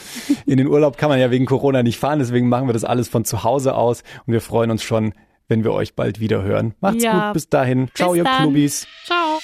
In 0.45 0.59
den 0.59 0.67
Urlaub 0.67 0.99
kann 0.99 1.09
man 1.09 1.19
ja 1.21 1.31
wegen 1.31 1.47
Corona 1.47 1.83
nicht 1.83 1.99
fahren, 1.99 2.19
deswegen 2.19 2.49
machen 2.49 2.69
wir 2.69 2.73
das 2.73 2.85
alles 2.85 3.09
von 3.09 3.25
zu 3.25 3.45
Hause 3.45 3.75
aus 3.75 4.03
und 4.27 4.33
wir 4.33 4.41
freuen 4.41 4.71
uns 4.73 4.83
schon, 4.83 5.15
wenn 5.49 5.63
wir 5.63 5.73
euch 5.73 5.95
bald 5.95 6.19
wieder 6.19 6.43
hören. 6.43 6.75
Macht's 6.81 7.05
Ja. 7.05 7.27
gut, 7.29 7.35
bis 7.35 7.49
dahin. 7.49 7.89
Ciao, 7.95 8.11
Bis 8.11 8.19
ihr 8.19 8.25
dann. 8.25 8.43
Klubis. 8.43 8.87
Ciao. 9.05 9.39